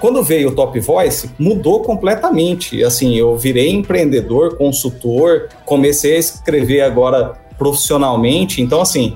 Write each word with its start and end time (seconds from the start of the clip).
Quando 0.00 0.22
veio 0.22 0.48
o 0.48 0.52
Top 0.52 0.80
Voice, 0.80 1.30
mudou 1.38 1.82
completamente. 1.82 2.82
Assim, 2.82 3.16
eu 3.16 3.36
virei 3.36 3.70
empreendedor, 3.70 4.56
consultor, 4.56 5.48
comecei 5.66 6.16
a 6.16 6.18
escrever 6.18 6.80
agora 6.80 7.34
profissionalmente. 7.58 8.62
Então, 8.62 8.80
assim, 8.80 9.14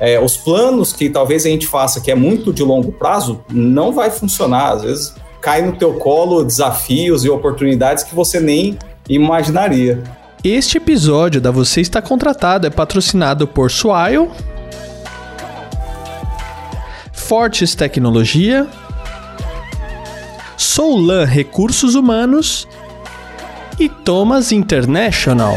é, 0.00 0.18
os 0.18 0.38
planos 0.38 0.94
que 0.94 1.10
talvez 1.10 1.44
a 1.44 1.50
gente 1.50 1.66
faça, 1.66 2.00
que 2.00 2.10
é 2.10 2.14
muito 2.14 2.50
de 2.50 2.62
longo 2.62 2.90
prazo, 2.90 3.44
não 3.50 3.92
vai 3.92 4.10
funcionar. 4.10 4.72
Às 4.72 4.82
vezes 4.82 5.14
cai 5.42 5.60
no 5.60 5.76
teu 5.76 5.94
colo 5.94 6.42
desafios 6.42 7.24
e 7.24 7.28
oportunidades 7.28 8.02
que 8.02 8.14
você 8.14 8.40
nem 8.40 8.78
imaginaria. 9.08 10.02
Este 10.42 10.78
episódio 10.78 11.40
da 11.40 11.50
Você 11.50 11.82
Está 11.82 12.00
Contratado 12.00 12.66
é 12.66 12.70
patrocinado 12.70 13.46
por 13.46 13.70
Swile, 13.70 14.30
Fortes 17.12 17.74
Tecnologia, 17.74 18.66
Soulan 20.62 21.24
Recursos 21.24 21.96
Humanos 21.96 22.68
e 23.80 23.88
Thomas 23.88 24.52
International. 24.52 25.56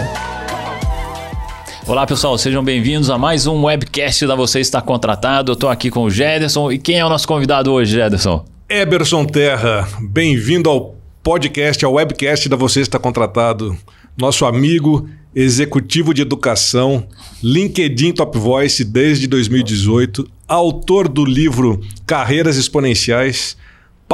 Olá 1.85 2.07
pessoal, 2.07 2.35
sejam 2.39 2.63
bem-vindos 2.63 3.11
a 3.11 3.17
mais 3.17 3.45
um 3.45 3.65
webcast 3.65 4.25
da 4.25 4.33
Você 4.33 4.59
Está 4.59 4.81
Contratado. 4.81 5.51
Eu 5.51 5.53
estou 5.53 5.69
aqui 5.69 5.91
com 5.91 6.05
o 6.05 6.09
Gederson 6.09 6.71
e 6.71 6.79
quem 6.79 6.97
é 6.97 7.05
o 7.05 7.09
nosso 7.09 7.27
convidado 7.27 7.71
hoje, 7.71 7.91
Gederson? 7.91 8.43
Eberson 8.67 9.25
Terra, 9.25 9.87
bem-vindo 10.01 10.71
ao 10.71 10.95
podcast, 11.21 11.85
ao 11.85 11.93
webcast 11.93 12.49
da 12.49 12.55
Você 12.55 12.81
Está 12.81 12.97
Contratado. 12.97 13.77
Nosso 14.17 14.43
amigo, 14.43 15.07
executivo 15.35 16.15
de 16.15 16.23
educação, 16.23 17.05
LinkedIn 17.43 18.11
Top 18.11 18.35
Voice 18.39 18.83
desde 18.83 19.27
2018, 19.27 20.27
autor 20.47 21.07
do 21.07 21.23
livro 21.23 21.79
Carreiras 22.07 22.57
Exponenciais, 22.57 23.55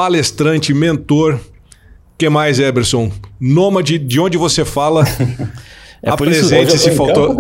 palestrante, 0.02 0.74
mentor. 0.74 1.40
que 2.18 2.28
mais, 2.28 2.60
Eberson? 2.60 3.12
Nômade, 3.40 4.00
de 4.00 4.20
onde 4.20 4.38
você 4.38 4.66
fala? 4.66 5.06
É 6.04 6.10
Apresente 6.10 6.80
se 6.80 6.96
faltou. 6.96 7.38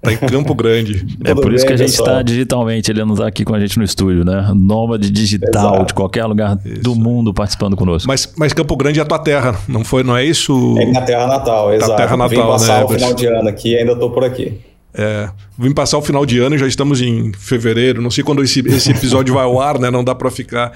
Tá 0.00 0.12
em 0.12 0.16
Campo 0.16 0.54
Grande. 0.54 1.04
É 1.26 1.34
por 1.34 1.52
isso 1.52 1.66
que 1.66 1.72
a 1.72 1.76
gente 1.76 1.88
está 1.88 2.22
digitalmente, 2.22 2.88
ele 2.88 3.04
não 3.04 3.14
está 3.14 3.26
aqui 3.26 3.44
com 3.44 3.52
a 3.52 3.58
gente 3.58 3.76
no 3.76 3.84
estúdio, 3.84 4.24
né? 4.24 4.52
Nômade 4.54 5.10
digital, 5.10 5.74
Exato. 5.74 5.86
de 5.86 5.94
qualquer 5.94 6.24
lugar 6.24 6.56
isso. 6.64 6.82
do 6.82 6.94
mundo 6.94 7.34
participando 7.34 7.74
conosco. 7.74 8.06
Mas, 8.06 8.32
mas 8.36 8.52
Campo 8.52 8.76
Grande 8.76 9.00
é 9.00 9.02
a 9.02 9.04
tua 9.04 9.18
terra, 9.18 9.58
não 9.66 9.82
foi, 9.82 10.04
não 10.04 10.16
é 10.16 10.24
isso? 10.24 10.76
É 10.78 10.86
minha 10.86 11.02
terra 11.02 11.26
natal, 11.26 11.74
exato. 11.74 11.96
terra 11.96 12.16
natal, 12.16 12.28
Vim 12.28 12.36
passar 12.36 12.78
né, 12.78 12.84
o 12.84 12.88
final 12.90 13.12
de 13.12 13.26
ano 13.26 13.48
aqui 13.48 13.72
e 13.72 13.76
ainda 13.76 13.94
estou 13.94 14.10
por 14.10 14.22
aqui. 14.22 14.60
É, 14.96 15.28
vim 15.58 15.72
passar 15.72 15.98
o 15.98 16.02
final 16.02 16.24
de 16.24 16.38
ano 16.38 16.54
e 16.54 16.58
já 16.58 16.68
estamos 16.68 17.02
em 17.02 17.32
fevereiro. 17.32 18.00
Não 18.00 18.12
sei 18.12 18.22
quando 18.22 18.44
esse, 18.44 18.60
esse 18.60 18.92
episódio 18.92 19.34
vai 19.34 19.42
ao 19.42 19.60
ar, 19.60 19.80
né? 19.80 19.90
Não 19.90 20.04
dá 20.04 20.14
para 20.14 20.30
ficar 20.30 20.70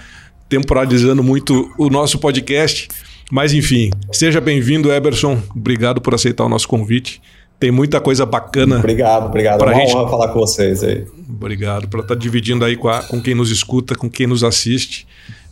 temporalizando 0.48 1.22
muito 1.22 1.72
o 1.78 1.88
nosso 1.90 2.18
podcast. 2.18 2.88
Mas 3.30 3.52
enfim, 3.52 3.90
seja 4.10 4.40
bem-vindo, 4.40 4.90
Eberson. 4.90 5.40
Obrigado 5.54 6.00
por 6.00 6.14
aceitar 6.14 6.44
o 6.44 6.48
nosso 6.48 6.66
convite. 6.66 7.20
Tem 7.60 7.70
muita 7.70 8.00
coisa 8.00 8.24
bacana. 8.24 8.78
Obrigado, 8.78 9.26
obrigado. 9.26 9.58
Pra 9.58 9.72
uma 9.72 9.80
gente... 9.80 9.94
honra 9.94 10.08
falar 10.08 10.28
com 10.28 10.38
vocês 10.38 10.82
aí. 10.82 11.04
Obrigado 11.28 11.88
por 11.88 12.00
estar 12.00 12.14
dividindo 12.14 12.64
aí 12.64 12.76
com, 12.76 12.88
a, 12.88 13.02
com 13.02 13.20
quem 13.20 13.34
nos 13.34 13.50
escuta, 13.50 13.94
com 13.94 14.08
quem 14.08 14.26
nos 14.26 14.44
assiste. 14.44 15.06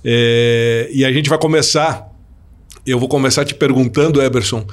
É, 0.05 0.89
e 0.93 1.05
a 1.05 1.13
gente 1.13 1.29
vai 1.29 1.39
começar. 1.39 2.09
Eu 2.87 2.99
vou 2.99 3.09
começar 3.09 3.45
te 3.45 3.55
perguntando, 3.55 4.23
Eberson. 4.23 4.65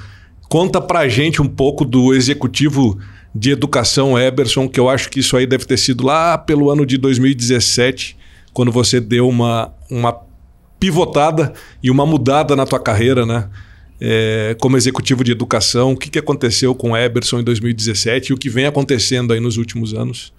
Conta 0.48 0.80
pra 0.80 1.08
gente 1.08 1.42
um 1.42 1.48
pouco 1.48 1.84
do 1.84 2.14
executivo 2.14 2.98
de 3.34 3.50
educação 3.50 4.16
Eberson, 4.16 4.68
que 4.68 4.78
eu 4.78 4.88
acho 4.88 5.10
que 5.10 5.18
isso 5.18 5.36
aí 5.36 5.46
deve 5.46 5.64
ter 5.64 5.76
sido 5.76 6.06
lá 6.06 6.38
pelo 6.38 6.70
ano 6.70 6.86
de 6.86 6.96
2017, 6.96 8.16
quando 8.52 8.70
você 8.70 9.00
deu 9.00 9.28
uma, 9.28 9.74
uma 9.90 10.16
pivotada 10.78 11.52
e 11.82 11.90
uma 11.90 12.04
mudada 12.04 12.54
na 12.54 12.66
tua 12.66 12.80
carreira, 12.80 13.24
né? 13.24 13.48
é, 14.00 14.56
como 14.60 14.76
executivo 14.76 15.22
de 15.22 15.32
educação, 15.32 15.92
o 15.92 15.96
que, 15.96 16.10
que 16.10 16.18
aconteceu 16.18 16.74
com 16.74 16.92
o 16.92 16.96
Eberson 16.96 17.40
em 17.40 17.44
2017 17.44 18.30
e 18.30 18.34
o 18.34 18.36
que 18.36 18.48
vem 18.48 18.66
acontecendo 18.66 19.32
aí 19.32 19.40
nos 19.40 19.56
últimos 19.56 19.94
anos. 19.94 20.32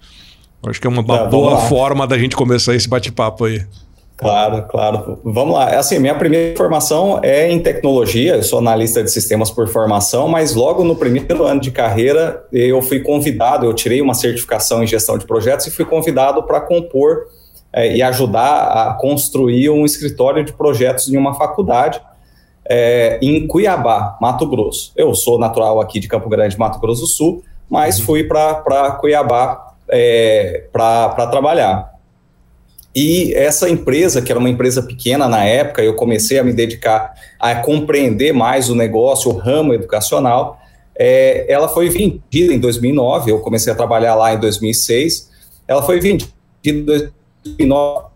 Acho 0.66 0.80
que 0.80 0.86
é 0.86 0.90
uma 0.90 1.04
tá, 1.04 1.24
boa 1.24 1.58
forma 1.62 2.06
da 2.06 2.18
gente 2.18 2.34
começar 2.34 2.74
esse 2.74 2.88
bate-papo 2.88 3.44
aí. 3.44 3.64
Claro, 4.16 4.66
claro. 4.68 5.18
Vamos 5.22 5.54
lá. 5.54 5.70
É 5.70 5.76
assim, 5.76 5.98
minha 5.98 6.14
primeira 6.14 6.56
formação 6.56 7.20
é 7.22 7.50
em 7.50 7.58
tecnologia, 7.58 8.36
eu 8.36 8.42
sou 8.42 8.58
analista 8.58 9.02
de 9.02 9.10
sistemas 9.10 9.50
por 9.50 9.68
formação, 9.68 10.26
mas 10.26 10.54
logo 10.54 10.82
no 10.82 10.96
primeiro 10.96 11.44
ano 11.44 11.60
de 11.60 11.70
carreira 11.70 12.44
eu 12.50 12.80
fui 12.80 13.00
convidado, 13.00 13.66
eu 13.66 13.74
tirei 13.74 14.00
uma 14.00 14.14
certificação 14.14 14.82
em 14.82 14.86
gestão 14.86 15.18
de 15.18 15.26
projetos 15.26 15.66
e 15.66 15.70
fui 15.70 15.84
convidado 15.84 16.42
para 16.44 16.60
compor 16.60 17.26
é, 17.76 17.94
e 17.94 18.02
ajudar 18.02 18.88
a 18.88 18.94
construir 18.94 19.68
um 19.68 19.84
escritório 19.84 20.42
de 20.42 20.54
projetos 20.54 21.12
em 21.12 21.16
uma 21.18 21.34
faculdade 21.34 22.00
é, 22.66 23.18
em 23.20 23.46
Cuiabá, 23.46 24.16
Mato 24.18 24.46
Grosso. 24.46 24.92
Eu 24.96 25.14
sou 25.14 25.38
natural 25.38 25.78
aqui 25.78 26.00
de 26.00 26.08
Campo 26.08 26.26
Grande, 26.30 26.58
Mato 26.58 26.80
Grosso 26.80 27.02
do 27.02 27.06
Sul, 27.06 27.42
mas 27.68 28.00
fui 28.00 28.24
para 28.24 28.92
Cuiabá 28.92 29.74
é, 29.90 30.64
para 30.72 31.26
trabalhar. 31.26 31.92
E 32.94 33.34
essa 33.34 33.68
empresa, 33.68 34.22
que 34.22 34.32
era 34.32 34.38
uma 34.38 34.48
empresa 34.48 34.82
pequena 34.82 35.28
na 35.28 35.44
época, 35.44 35.82
eu 35.82 35.94
comecei 35.94 36.38
a 36.38 36.44
me 36.44 36.54
dedicar 36.54 37.12
a 37.38 37.56
compreender 37.56 38.32
mais 38.32 38.70
o 38.70 38.74
negócio, 38.74 39.30
o 39.30 39.36
ramo 39.36 39.74
educacional. 39.74 40.58
É, 40.98 41.44
ela 41.46 41.68
foi 41.68 41.90
vendida 41.90 42.54
em 42.54 42.58
2009, 42.58 43.30
eu 43.30 43.40
comecei 43.40 43.70
a 43.70 43.76
trabalhar 43.76 44.14
lá 44.14 44.32
em 44.32 44.40
2006. 44.40 45.30
Ela 45.68 45.82
foi 45.82 46.00
vendida 46.00 46.32
em 46.64 46.82
2009 46.82 47.15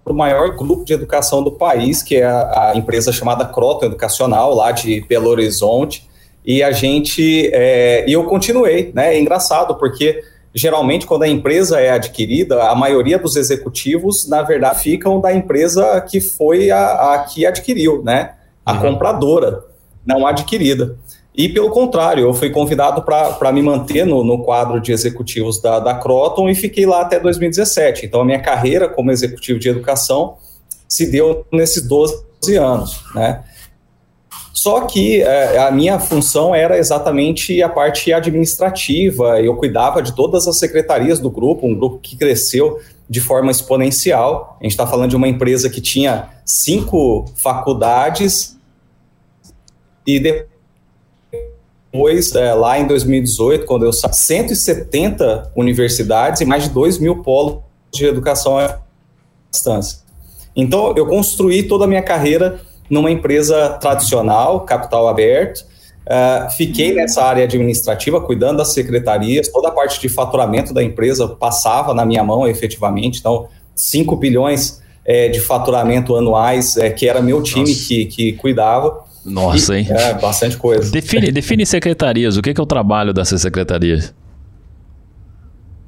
para 0.04 0.12
o 0.12 0.16
maior 0.16 0.56
grupo 0.56 0.84
de 0.84 0.92
educação 0.92 1.42
do 1.42 1.52
país, 1.52 2.02
que 2.02 2.16
é 2.16 2.24
a, 2.24 2.70
a 2.70 2.76
empresa 2.76 3.12
chamada 3.12 3.44
Croton 3.44 3.86
Educacional, 3.86 4.54
lá 4.54 4.72
de 4.72 5.00
Belo 5.08 5.28
Horizonte. 5.28 6.08
E 6.44 6.62
a 6.62 6.72
gente. 6.72 7.50
É, 7.52 8.04
e 8.08 8.12
eu 8.12 8.24
continuei, 8.24 8.91
né? 8.94 9.14
É 9.14 9.20
engraçado, 9.20 9.74
porque 9.76 10.22
geralmente 10.54 11.06
quando 11.06 11.22
a 11.22 11.28
empresa 11.28 11.80
é 11.80 11.91
adquirida, 11.91 12.62
a 12.64 12.74
maioria 12.74 13.18
dos 13.18 13.36
executivos, 13.36 14.28
na 14.28 14.42
verdade, 14.42 14.80
ficam 14.80 15.20
da 15.20 15.32
empresa 15.32 16.00
que 16.00 16.20
foi 16.20 16.70
a, 16.70 17.14
a 17.14 17.18
que 17.24 17.47
adquiriu, 17.47 18.02
né? 18.02 18.34
A 18.64 18.72
uhum. 18.72 18.80
compradora, 18.80 19.64
não 20.04 20.26
adquirida. 20.26 20.97
E 21.40 21.48
pelo 21.48 21.70
contrário, 21.70 22.24
eu 22.24 22.34
fui 22.34 22.50
convidado 22.50 23.00
para 23.00 23.50
me 23.50 23.62
manter 23.62 24.04
no, 24.04 24.22
no, 24.22 24.44
quadro 24.44 24.78
de 24.78 24.92
executivos 24.92 25.58
da, 25.58 25.80
da 25.80 25.94
Croton 25.94 26.50
e 26.50 26.54
fiquei 26.54 26.84
lá 26.84 27.00
até 27.00 27.18
2017. 27.18 28.04
Então 28.04 28.20
a 28.20 28.24
minha 28.26 28.42
carreira 28.42 28.86
como 28.86 29.10
executivo 29.10 29.58
de 29.58 29.70
educação 29.70 30.36
se 30.86 31.10
deu 31.10 31.46
nesses 31.50 31.82
12 31.88 32.22
anos, 32.58 33.02
né? 33.14 33.42
Só 34.52 34.82
que 34.82 35.22
é, 35.22 35.56
a 35.56 35.70
minha 35.70 35.98
função 35.98 36.54
era 36.54 36.76
exatamente 36.76 37.62
a 37.62 37.70
parte 37.70 38.12
administrativa, 38.12 39.40
eu 39.40 39.56
cuidava 39.56 40.02
de 40.02 40.14
todas 40.14 40.46
as 40.46 40.58
secretarias 40.58 41.18
do 41.18 41.30
grupo, 41.30 41.66
um 41.66 41.74
grupo 41.74 42.00
que 42.00 42.18
cresceu 42.18 42.78
de 43.08 43.18
forma 43.18 43.50
exponencial. 43.50 44.58
A 44.60 44.64
gente 44.64 44.72
está 44.72 44.86
falando 44.86 45.08
de 45.08 45.16
uma 45.16 45.26
empresa 45.26 45.70
que 45.70 45.80
tinha 45.80 46.28
cinco 46.44 47.24
faculdades 47.34 48.58
e 50.06 50.20
depois 50.20 50.59
depois, 51.92 52.34
é, 52.36 52.54
lá 52.54 52.78
em 52.78 52.86
2018, 52.86 53.66
quando 53.66 53.84
eu 53.84 53.92
saí, 53.92 54.14
170 54.14 55.52
universidades 55.56 56.40
e 56.40 56.44
mais 56.44 56.64
de 56.64 56.70
2 56.70 56.98
mil 56.98 57.22
polos 57.22 57.58
de 57.92 58.06
educação 58.06 58.56
à 58.56 58.78
distância. 59.50 59.98
Então, 60.54 60.94
eu 60.96 61.06
construí 61.06 61.64
toda 61.64 61.84
a 61.84 61.88
minha 61.88 62.02
carreira 62.02 62.60
numa 62.88 63.10
empresa 63.10 63.70
tradicional, 63.70 64.60
capital 64.60 65.08
aberto, 65.08 65.60
uh, 66.06 66.50
fiquei 66.56 66.94
nessa 66.94 67.24
área 67.24 67.44
administrativa, 67.44 68.20
cuidando 68.20 68.58
das 68.58 68.72
secretarias, 68.72 69.48
toda 69.48 69.68
a 69.68 69.72
parte 69.72 70.00
de 70.00 70.08
faturamento 70.08 70.72
da 70.72 70.82
empresa 70.82 71.26
passava 71.26 71.92
na 71.92 72.04
minha 72.04 72.22
mão, 72.22 72.46
efetivamente, 72.46 73.18
então, 73.18 73.48
5 73.74 74.14
bilhões 74.16 74.80
é, 75.04 75.28
de 75.28 75.41
faturamento 75.41 76.15
anuais, 76.15 76.76
é, 76.76 76.91
que 76.91 77.09
era 77.09 77.20
meu 77.20 77.42
time 77.42 77.74
que, 77.74 78.06
que 78.06 78.32
cuidava. 78.34 79.09
Nossa, 79.24 79.78
hein? 79.78 79.86
É, 79.90 80.14
bastante 80.14 80.56
coisa. 80.56 80.90
Define, 80.90 81.30
define 81.30 81.66
secretarias. 81.66 82.36
O 82.36 82.42
que 82.42 82.50
é 82.50 82.62
o 82.62 82.66
trabalho 82.66 83.12
dessas 83.12 83.42
secretarias? 83.42 84.14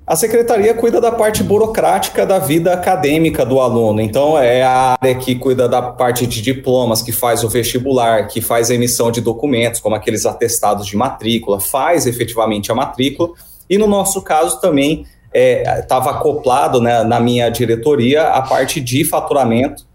A 0.05 0.17
secretaria 0.17 0.75
cuida 0.75 1.01
da 1.01 1.13
parte 1.13 1.43
burocrática 1.43 2.27
da 2.27 2.39
vida 2.39 2.73
acadêmica 2.73 3.47
do 3.47 3.61
aluno. 3.61 4.01
Então, 4.01 4.37
é 4.37 4.63
a 4.63 4.97
área 5.01 5.15
que 5.15 5.37
cuida 5.37 5.69
da 5.69 5.81
parte 5.81 6.27
de 6.27 6.43
diplomas, 6.43 7.01
que 7.03 7.13
faz 7.13 7.45
o 7.45 7.49
vestibular, 7.49 8.27
que 8.27 8.41
faz 8.41 8.71
a 8.71 8.75
emissão 8.75 9.11
de 9.11 9.21
documentos, 9.21 9.81
como 9.81 9.95
aqueles 9.95 10.27
atestados 10.27 10.87
de 10.87 10.97
matrícula, 10.97 11.61
faz 11.61 12.05
efetivamente 12.05 12.71
a 12.71 12.75
matrícula. 12.75 13.31
E 13.71 13.79
no 13.79 13.87
nosso 13.87 14.21
caso 14.21 14.61
também 14.61 15.07
estava 15.33 16.11
é, 16.11 16.13
acoplado 16.13 16.81
né, 16.81 17.05
na 17.05 17.19
minha 17.19 17.49
diretoria 17.49 18.25
a 18.25 18.43
parte 18.43 18.81
de 18.81 19.05
faturamento 19.05 19.87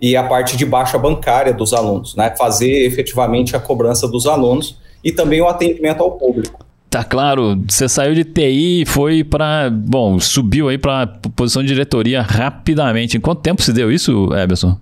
e 0.00 0.16
a 0.16 0.22
parte 0.22 0.56
de 0.56 0.64
baixa 0.64 0.98
bancária 0.98 1.52
dos 1.52 1.72
alunos, 1.72 2.14
né? 2.14 2.34
Fazer 2.36 2.86
efetivamente 2.86 3.56
a 3.56 3.60
cobrança 3.60 4.06
dos 4.06 4.26
alunos 4.26 4.78
e 5.02 5.12
também 5.12 5.40
o 5.40 5.48
atendimento 5.48 6.02
ao 6.02 6.12
público. 6.12 6.66
Tá 6.90 7.02
claro, 7.02 7.60
você 7.68 7.88
saiu 7.88 8.14
de 8.14 8.24
TI 8.24 8.82
e 8.82 8.86
foi 8.86 9.24
para, 9.24 9.68
bom, 9.70 10.18
subiu 10.18 10.68
aí 10.68 10.78
para 10.78 11.06
posição 11.34 11.62
de 11.62 11.68
diretoria 11.68 12.22
rapidamente. 12.22 13.16
Em 13.16 13.20
quanto 13.20 13.40
tempo 13.40 13.62
se 13.62 13.72
deu 13.72 13.90
isso, 13.90 14.28
Eberson? 14.34 14.78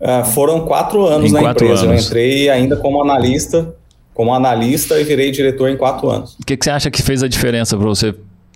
Uh, 0.00 0.24
foram 0.32 0.66
quatro 0.66 1.06
anos 1.06 1.30
em 1.30 1.32
na 1.32 1.40
quatro 1.40 1.64
empresa. 1.64 1.84
Anos. 1.86 2.04
Eu 2.04 2.08
entrei 2.08 2.48
ainda 2.48 2.76
como 2.76 3.02
analista, 3.02 3.74
como 4.14 4.32
analista 4.34 5.00
e 5.00 5.04
virei 5.04 5.30
diretor 5.30 5.68
em 5.68 5.76
quatro 5.76 6.10
anos. 6.10 6.36
O 6.40 6.46
que, 6.46 6.56
que 6.56 6.64
você 6.64 6.70
acha 6.70 6.90
que 6.90 7.02
fez 7.02 7.22
a 7.22 7.28
diferença 7.28 7.76
para 7.76 7.86
você 7.86 8.14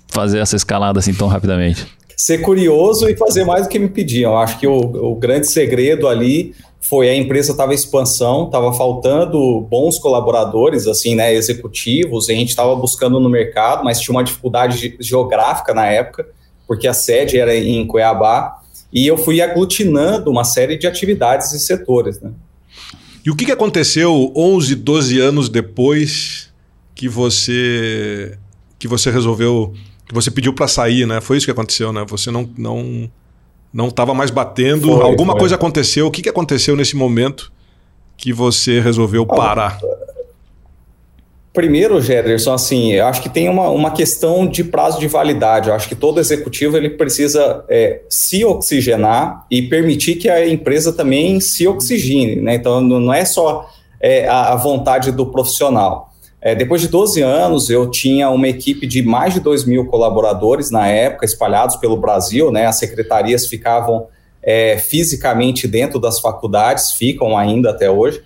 fazer 0.09 0.39
essa 0.39 0.57
escalada 0.57 0.99
assim 0.99 1.13
tão 1.13 1.29
rapidamente? 1.29 1.87
Ser 2.17 2.39
curioso 2.39 3.09
e 3.09 3.17
fazer 3.17 3.45
mais 3.45 3.65
do 3.65 3.69
que 3.69 3.79
me 3.79 3.89
pediam. 3.89 4.33
Eu 4.33 4.39
acho 4.39 4.59
que 4.59 4.67
o, 4.67 4.79
o 5.13 5.15
grande 5.15 5.47
segredo 5.49 6.09
ali 6.09 6.55
foi 6.89 7.09
a 7.09 7.15
empresa 7.17 7.53
estava 7.53 7.73
em 7.73 7.75
expansão, 7.75 8.47
estava 8.47 8.73
faltando 8.73 9.61
bons 9.63 9.99
colaboradores, 9.99 10.87
assim, 10.87 11.15
né, 11.15 11.35
executivos, 11.35 12.31
a 12.31 12.33
gente 12.33 12.51
estava 12.51 12.75
buscando 12.77 13.19
no 13.19 13.29
mercado, 13.29 13.85
mas 13.85 14.01
tinha 14.01 14.15
uma 14.15 14.23
dificuldade 14.23 14.97
geográfica 15.01 15.75
na 15.75 15.87
época, 15.87 16.27
porque 16.67 16.87
a 16.87 16.95
sede 16.95 17.39
era 17.39 17.55
em 17.57 17.87
Cuiabá, 17.87 18.61
e 18.93 19.07
eu 19.07 19.19
fui 19.19 19.41
aglutinando 19.41 20.31
uma 20.31 20.45
série 20.45 20.77
de 20.77 20.87
atividades 20.87 21.53
e 21.53 21.59
setores, 21.59 22.21
né. 22.21 22.31
E 23.25 23.31
o 23.31 23.35
que, 23.35 23.45
que 23.45 23.53
aconteceu 23.53 24.33
11, 24.37 24.77
12 24.77 25.19
anos 25.19 25.49
depois 25.49 26.53
que 26.95 27.09
você 27.09 28.39
que 28.79 28.87
você 28.87 29.11
resolveu, 29.11 29.75
que 30.07 30.15
você 30.15 30.31
pediu 30.31 30.53
para 30.53 30.69
sair, 30.69 31.07
né? 31.07 31.21
Foi 31.21 31.37
isso 31.37 31.47
que 31.47 31.53
aconteceu, 31.53 31.93
né? 31.93 32.05
Você 32.09 32.31
não 32.31 32.49
não 32.57 33.11
não 33.73 33.89
estava 33.89 34.15
mais 34.15 34.31
batendo, 34.31 34.89
foi, 34.89 35.03
alguma 35.03 35.33
foi. 35.33 35.41
coisa 35.41 35.55
aconteceu. 35.55 36.07
O 36.07 36.11
que, 36.11 36.23
que 36.23 36.29
aconteceu 36.29 36.75
nesse 36.75 36.97
momento 36.97 37.53
que 38.17 38.33
você 38.33 38.81
resolveu 38.81 39.27
parar? 39.27 39.79
Primeiro, 41.53 42.01
Gederson, 42.01 42.53
assim, 42.53 42.93
eu 42.93 43.07
acho 43.07 43.23
que 43.23 43.31
tem 43.31 43.49
uma, 43.49 43.71
uma 43.71 43.91
questão 43.91 44.47
de 44.47 44.63
prazo 44.63 45.01
de 45.01 45.09
validade. 45.09 45.69
Eu 45.69 45.75
acho 45.75 45.89
que 45.89 45.95
todo 45.95 46.21
executivo 46.21 46.77
ele 46.77 46.91
precisa 46.91 47.65
é, 47.69 48.03
se 48.11 48.45
oxigenar 48.45 49.47
e 49.51 49.63
permitir 49.63 50.17
que 50.17 50.29
a 50.29 50.47
empresa 50.47 50.93
também 50.93 51.41
se 51.41 51.67
oxigene. 51.67 52.37
Né? 52.37 52.57
Então, 52.57 52.81
não 52.83 53.13
é 53.13 53.25
só 53.25 53.71
é, 54.01 54.29
a 54.29 54.55
vontade 54.55 55.11
do 55.13 55.27
profissional. 55.27 56.13
É, 56.47 56.55
depois 56.55 56.81
de 56.81 56.87
12 56.87 57.21
anos, 57.23 57.71
eu 57.71 57.91
tinha 57.91 58.31
uma 58.31 58.47
equipe 58.47 58.87
de 58.87 59.03
mais 59.03 59.35
de 59.35 59.41
2 59.41 59.65
mil 59.65 59.87
colaboradores 59.87 60.71
na 60.71 60.87
época, 60.87 61.25
espalhados 61.25 61.75
pelo 61.75 61.97
Brasil, 61.97 62.53
né? 62.53 62.67
As 62.67 62.79
secretarias 62.79 63.49
ficavam 63.49 64.07
é, 64.41 64.79
fisicamente 64.79 65.67
dentro 65.67 65.99
das 65.99 66.21
faculdades, 66.21 66.93
ficam 66.93 67.37
ainda 67.37 67.71
até 67.71 67.91
hoje. 67.91 68.23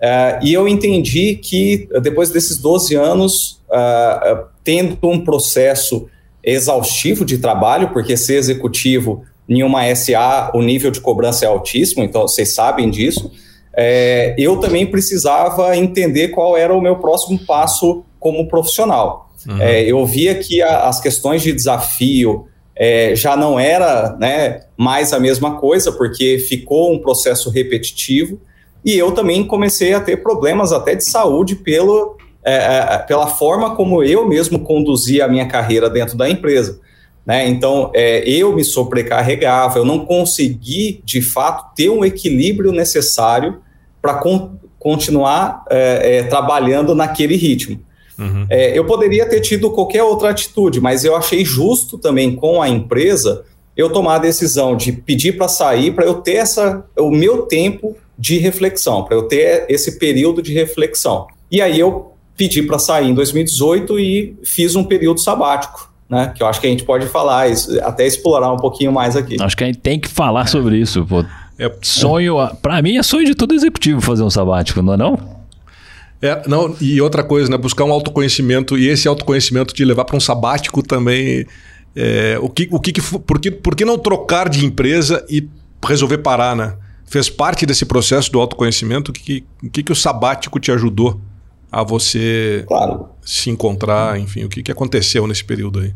É, 0.00 0.38
e 0.44 0.54
eu 0.54 0.68
entendi 0.68 1.34
que 1.34 1.88
depois 2.00 2.30
desses 2.30 2.58
12 2.58 2.94
anos, 2.94 3.60
uh, 3.68 4.44
tendo 4.62 4.96
um 5.02 5.24
processo 5.24 6.06
exaustivo 6.44 7.24
de 7.24 7.36
trabalho, 7.36 7.88
porque 7.88 8.16
ser 8.16 8.36
executivo 8.36 9.24
em 9.48 9.64
uma 9.64 9.92
SA, 9.92 10.52
o 10.54 10.62
nível 10.62 10.92
de 10.92 11.00
cobrança 11.00 11.44
é 11.44 11.48
altíssimo, 11.48 12.04
então 12.04 12.28
vocês 12.28 12.54
sabem 12.54 12.88
disso 12.88 13.28
é, 13.76 14.34
eu 14.38 14.56
também 14.56 14.86
precisava 14.86 15.76
entender 15.76 16.28
qual 16.28 16.56
era 16.56 16.72
o 16.72 16.80
meu 16.80 16.96
próximo 16.96 17.38
passo 17.46 18.04
como 18.18 18.48
profissional. 18.48 19.30
Uhum. 19.46 19.60
É, 19.60 19.82
eu 19.82 20.04
via 20.06 20.34
que 20.34 20.62
a, 20.62 20.88
as 20.88 21.00
questões 21.00 21.42
de 21.42 21.52
desafio 21.52 22.46
é, 22.74 23.14
já 23.14 23.36
não 23.36 23.60
era 23.60 24.16
né, 24.18 24.62
mais 24.76 25.12
a 25.12 25.20
mesma 25.20 25.56
coisa, 25.58 25.92
porque 25.92 26.38
ficou 26.38 26.92
um 26.92 26.98
processo 26.98 27.50
repetitivo, 27.50 28.40
e 28.84 28.96
eu 28.96 29.12
também 29.12 29.46
comecei 29.46 29.92
a 29.92 30.00
ter 30.00 30.22
problemas 30.22 30.72
até 30.72 30.94
de 30.94 31.04
saúde 31.10 31.56
pelo, 31.56 32.16
é, 32.44 32.54
é, 32.54 32.98
pela 32.98 33.26
forma 33.26 33.74
como 33.74 34.02
eu 34.02 34.26
mesmo 34.26 34.60
conduzia 34.60 35.24
a 35.24 35.28
minha 35.28 35.46
carreira 35.46 35.90
dentro 35.90 36.16
da 36.16 36.30
empresa. 36.30 36.80
Né? 37.26 37.48
Então, 37.48 37.90
é, 37.92 38.26
eu 38.28 38.54
me 38.54 38.64
sobrecarregava, 38.64 39.78
eu 39.78 39.84
não 39.84 40.06
consegui, 40.06 41.02
de 41.04 41.20
fato, 41.20 41.74
ter 41.74 41.90
um 41.90 42.04
equilíbrio 42.04 42.70
necessário 42.70 43.60
para 44.00 44.14
con 44.14 44.56
continuar 44.78 45.64
é, 45.68 46.18
é, 46.18 46.22
trabalhando 46.24 46.94
naquele 46.94 47.34
ritmo. 47.34 47.80
Uhum. 48.18 48.46
É, 48.48 48.78
eu 48.78 48.84
poderia 48.84 49.28
ter 49.28 49.40
tido 49.40 49.70
qualquer 49.70 50.02
outra 50.02 50.30
atitude, 50.30 50.80
mas 50.80 51.04
eu 51.04 51.16
achei 51.16 51.44
justo 51.44 51.98
também 51.98 52.34
com 52.34 52.62
a 52.62 52.68
empresa 52.68 53.44
eu 53.76 53.90
tomar 53.90 54.14
a 54.14 54.18
decisão 54.18 54.76
de 54.76 54.90
pedir 54.92 55.36
para 55.36 55.48
sair, 55.48 55.92
para 55.92 56.04
eu 56.04 56.14
ter 56.14 56.36
essa, 56.36 56.84
o 56.96 57.10
meu 57.10 57.42
tempo 57.42 57.94
de 58.18 58.38
reflexão, 58.38 59.04
para 59.04 59.14
eu 59.14 59.24
ter 59.24 59.66
esse 59.68 59.98
período 59.98 60.40
de 60.40 60.54
reflexão. 60.54 61.26
E 61.50 61.60
aí 61.60 61.78
eu 61.78 62.12
pedi 62.36 62.62
para 62.62 62.78
sair 62.78 63.10
em 63.10 63.14
2018 63.14 63.98
e 63.98 64.36
fiz 64.42 64.74
um 64.74 64.84
período 64.84 65.20
sabático. 65.20 65.94
Né, 66.08 66.32
que 66.36 66.40
eu 66.40 66.46
acho 66.46 66.60
que 66.60 66.68
a 66.68 66.70
gente 66.70 66.84
pode 66.84 67.06
falar, 67.06 67.48
até 67.82 68.06
explorar 68.06 68.52
um 68.52 68.58
pouquinho 68.58 68.92
mais 68.92 69.16
aqui. 69.16 69.36
Acho 69.40 69.56
que 69.56 69.64
a 69.64 69.66
gente 69.66 69.80
tem 69.80 69.98
que 69.98 70.06
falar 70.06 70.46
sobre 70.46 70.78
isso. 70.78 71.04
Pô. 71.04 71.24
É 71.58 71.72
sonho, 71.82 72.36
para 72.60 72.82
mim 72.82 72.98
é 72.98 73.02
sonho 73.02 73.24
de 73.24 73.34
todo 73.34 73.54
executivo 73.54 74.00
fazer 74.00 74.22
um 74.22 74.30
sabático, 74.30 74.82
não 74.82 74.94
é 74.94 74.96
não? 74.96 75.36
É, 76.20 76.48
não, 76.48 76.74
e 76.80 77.00
outra 77.00 77.22
coisa, 77.22 77.50
né? 77.50 77.56
Buscar 77.56 77.84
um 77.84 77.92
autoconhecimento 77.92 78.76
e 78.78 78.88
esse 78.88 79.06
autoconhecimento 79.06 79.74
de 79.74 79.84
levar 79.84 80.04
para 80.04 80.16
um 80.16 80.20
sabático 80.20 80.82
também. 80.82 81.46
É, 81.94 82.38
o 82.40 82.48
que, 82.48 82.68
o 82.70 82.78
que, 82.80 82.92
por, 83.20 83.38
que, 83.38 83.50
por 83.50 83.74
que 83.74 83.84
não 83.84 83.98
trocar 83.98 84.48
de 84.48 84.64
empresa 84.64 85.24
e 85.30 85.48
resolver 85.84 86.18
parar, 86.18 86.54
né? 86.54 86.76
Fez 87.06 87.30
parte 87.30 87.64
desse 87.64 87.86
processo 87.86 88.30
do 88.32 88.40
autoconhecimento? 88.40 89.10
O 89.10 89.14
que, 89.14 89.44
que, 89.72 89.82
que 89.82 89.92
o 89.92 89.96
sabático 89.96 90.58
te 90.58 90.72
ajudou 90.72 91.20
a 91.70 91.82
você 91.82 92.64
claro. 92.66 93.08
se 93.22 93.48
encontrar? 93.48 94.18
Enfim, 94.18 94.44
o 94.44 94.48
que, 94.48 94.62
que 94.62 94.72
aconteceu 94.72 95.26
nesse 95.26 95.44
período 95.44 95.80
aí? 95.80 95.94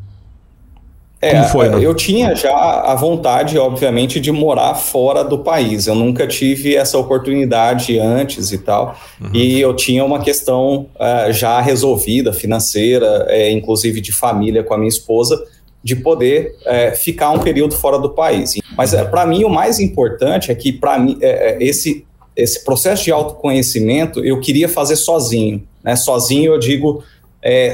É, 1.22 1.32
Como 1.32 1.44
foi, 1.48 1.68
né? 1.68 1.84
eu 1.84 1.94
tinha 1.94 2.34
já 2.34 2.50
a 2.50 2.94
vontade, 2.94 3.58
obviamente, 3.58 4.18
de 4.18 4.32
morar 4.32 4.74
fora 4.74 5.22
do 5.22 5.38
país. 5.38 5.86
Eu 5.86 5.94
nunca 5.94 6.26
tive 6.26 6.74
essa 6.74 6.96
oportunidade 6.96 7.98
antes 7.98 8.52
e 8.52 8.58
tal. 8.58 8.98
Uhum. 9.20 9.28
E 9.34 9.60
eu 9.60 9.76
tinha 9.76 10.02
uma 10.02 10.20
questão 10.20 10.86
uh, 10.96 11.30
já 11.30 11.60
resolvida, 11.60 12.32
financeira, 12.32 13.26
é, 13.28 13.50
inclusive 13.50 14.00
de 14.00 14.12
família 14.12 14.62
com 14.64 14.72
a 14.72 14.78
minha 14.78 14.88
esposa, 14.88 15.44
de 15.84 15.94
poder 15.94 16.56
é, 16.64 16.92
ficar 16.92 17.30
um 17.32 17.38
período 17.38 17.74
fora 17.74 17.98
do 17.98 18.08
país. 18.08 18.54
Mas 18.74 18.94
é, 18.94 19.04
para 19.04 19.26
mim 19.26 19.44
o 19.44 19.50
mais 19.50 19.78
importante 19.78 20.50
é 20.50 20.54
que 20.54 20.72
para 20.72 20.98
mim 20.98 21.18
esse 21.58 22.04
esse 22.36 22.64
processo 22.64 23.04
de 23.04 23.12
autoconhecimento 23.12 24.24
eu 24.24 24.40
queria 24.40 24.68
fazer 24.68 24.96
sozinho, 24.96 25.62
né? 25.82 25.96
Sozinho 25.96 26.54
eu 26.54 26.58
digo 26.58 27.02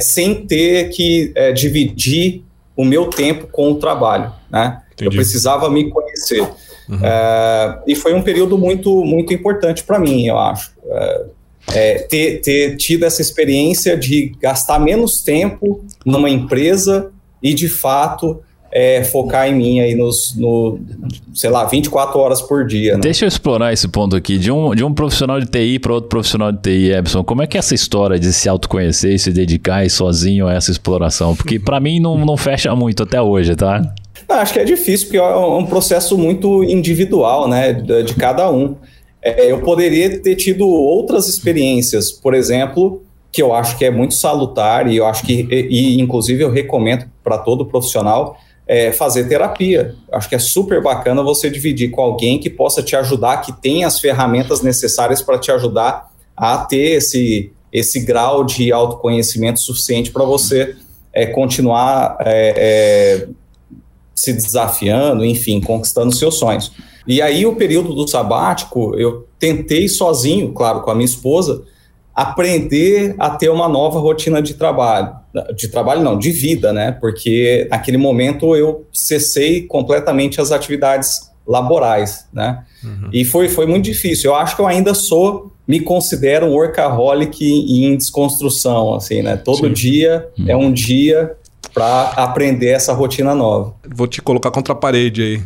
sem 0.01 0.47
ter 0.47 0.89
que 0.89 1.35
dividir 1.55 2.46
o 2.77 2.85
meu 2.85 3.07
tempo 3.07 3.47
com 3.51 3.73
o 3.73 3.77
trabalho, 3.77 4.33
né? 4.51 4.83
Eu 5.01 5.11
precisava 5.11 5.69
me 5.71 5.91
conhecer. 5.91 6.43
Uhum. 6.89 7.01
É, 7.03 7.79
e 7.87 7.95
foi 7.95 8.15
um 8.15 8.23
período 8.23 8.57
muito, 8.57 9.05
muito 9.05 9.33
importante 9.33 9.83
para 9.83 9.99
mim, 9.99 10.27
eu 10.27 10.39
acho. 10.39 10.73
É, 10.85 11.25
é, 11.73 11.95
ter, 11.99 12.41
ter 12.41 12.77
tido 12.77 13.05
essa 13.05 13.21
experiência 13.21 13.97
de 13.97 14.33
gastar 14.41 14.79
menos 14.79 15.23
tempo 15.23 15.85
numa 16.05 16.31
empresa 16.31 17.11
e, 17.43 17.53
de 17.53 17.69
fato, 17.69 18.41
é, 18.73 19.03
focar 19.05 19.49
em 19.49 19.55
mim 19.55 19.81
aí 19.81 19.95
nos, 19.95 20.35
no, 20.37 20.79
sei 21.35 21.51
lá, 21.51 21.65
24 21.65 22.19
horas 22.19 22.43
por 22.43 22.67
dia. 22.67 22.95
Né? 22.95 23.01
Deixa 23.01 23.25
eu 23.25 23.29
explorar 23.29 23.73
esse 23.73 23.89
ponto 23.89 24.17
aqui. 24.17 24.39
De 24.39 24.51
um, 24.51 24.75
de 24.75 24.85
um 24.85 24.93
profissional 24.93 25.41
de 25.41 25.47
TI 25.47 25.79
para 25.79 25.93
outro 25.93 26.09
profissional 26.09 26.53
de 26.53 26.61
TI, 26.61 26.93
Ebson, 26.93 27.25
como 27.25 27.43
é 27.43 27.47
que 27.47 27.57
é 27.57 27.61
essa 27.61 27.75
história 27.75 28.19
de 28.19 28.33
se 28.33 28.49
autoconhecer 28.49 29.15
e 29.15 29.19
se 29.19 29.33
dedicar 29.33 29.85
e 29.85 29.91
sozinho 29.91 30.47
a 30.47 30.55
essa 30.55 30.71
exploração? 30.71 31.35
Porque 31.35 31.59
para 31.59 31.81
mim 31.81 32.01
não, 32.01 32.19
não 32.25 32.37
fecha 32.37 32.75
muito 32.75 33.03
até 33.03 33.21
hoje, 33.21 33.55
tá? 33.55 33.83
Não, 34.29 34.37
acho 34.37 34.53
que 34.53 34.59
é 34.59 34.65
difícil, 34.65 35.07
porque 35.07 35.19
é 35.19 35.37
um 35.37 35.65
processo 35.67 36.19
muito 36.19 36.65
individual, 36.65 37.49
né, 37.49 37.73
de, 37.73 38.03
de 38.03 38.15
cada 38.15 38.51
um. 38.51 38.77
É, 39.23 39.51
eu 39.51 39.61
poderia 39.61 40.21
ter 40.21 40.37
tido 40.37 40.67
outras 40.67 41.29
experiências, 41.29 42.11
por 42.11 42.35
exemplo, 42.35 43.03
que 43.33 43.43
eu 43.43 43.55
acho 43.55 43.77
que 43.77 43.85
é 43.85 43.91
muito 43.91 44.15
salutar 44.15 44.91
e 44.91 44.97
eu 44.97 45.07
acho 45.07 45.25
que, 45.25 45.47
e, 45.51 45.97
e 45.97 46.01
inclusive 46.01 46.43
eu 46.43 46.51
recomendo 46.51 47.07
para 47.23 47.37
todo 47.39 47.67
profissional, 47.67 48.37
é, 48.67 48.91
fazer 48.93 49.29
terapia. 49.29 49.95
Acho 50.11 50.29
que 50.29 50.35
é 50.35 50.39
super 50.39 50.83
bacana 50.83 51.23
você 51.23 51.49
dividir 51.49 51.91
com 51.91 52.01
alguém 52.01 52.39
que 52.39 52.51
possa 52.51 52.83
te 52.83 52.97
ajudar, 52.97 53.39
que 53.39 53.53
tenha 53.53 53.87
as 53.87 54.01
ferramentas 54.01 54.61
necessárias 54.61 55.23
para 55.23 55.39
te 55.39 55.53
ajudar 55.53 56.11
a 56.37 56.59
ter 56.59 56.97
esse, 56.97 57.53
esse 57.73 58.01
grau 58.01 58.45
de 58.45 58.73
autoconhecimento 58.73 59.61
suficiente 59.61 60.11
para 60.11 60.25
você 60.25 60.77
é, 61.13 61.27
continuar 61.27 62.17
é, 62.21 62.55
é, 62.57 63.29
se 64.15 64.33
desafiando, 64.33 65.25
enfim, 65.25 65.61
conquistando 65.61 66.15
seus 66.15 66.35
sonhos. 66.37 66.73
E 67.07 67.23
aí, 67.23 67.47
o 67.47 67.55
período 67.55 67.95
do 67.95 68.09
sabático, 68.09 68.95
eu 68.99 69.27
tentei 69.39 69.89
sozinho, 69.89 70.53
claro, 70.53 70.83
com 70.83 70.91
a 70.91 70.95
minha 70.95 71.05
esposa, 71.05 71.63
aprender 72.17 73.15
a 73.19 73.29
ter 73.29 73.51
uma 73.51 73.69
nova 73.69 73.99
rotina 74.01 74.41
de 74.41 74.55
trabalho. 74.55 75.15
De 75.55 75.69
trabalho 75.69 76.03
não, 76.03 76.19
de 76.19 76.31
vida, 76.31 76.73
né? 76.73 76.93
Porque 76.93 77.69
naquele 77.71 77.99
momento 77.99 78.57
eu 78.57 78.87
cessei 78.91 79.67
completamente 79.67 80.41
as 80.41 80.51
atividades 80.51 81.31
laborais, 81.47 82.27
né? 82.33 82.65
Uhum. 82.83 83.11
E 83.13 83.23
foi, 83.23 83.51
foi 83.51 83.67
muito 83.67 83.85
difícil. 83.85 84.31
Eu 84.31 84.35
acho 84.35 84.57
que 84.57 84.63
eu 84.63 84.67
ainda 84.67 84.95
sou, 84.95 85.53
me 85.69 85.79
considero 85.79 86.47
um 86.47 86.55
workaholic 86.55 87.45
em 87.45 87.95
desconstrução, 87.95 88.95
assim, 88.95 89.21
né? 89.21 89.37
Todo 89.37 89.67
Sim. 89.67 89.75
dia 89.75 90.27
uhum. 90.39 90.45
é 90.49 90.57
um 90.57 90.73
dia 90.73 91.37
para 91.75 92.13
aprender 92.17 92.71
essa 92.71 92.95
rotina 92.95 93.35
nova. 93.35 93.75
Vou 93.95 94.07
te 94.07 94.23
colocar 94.23 94.51
contra 94.51 94.73
a 94.73 94.77
parede 94.77 95.23
aí. 95.23 95.43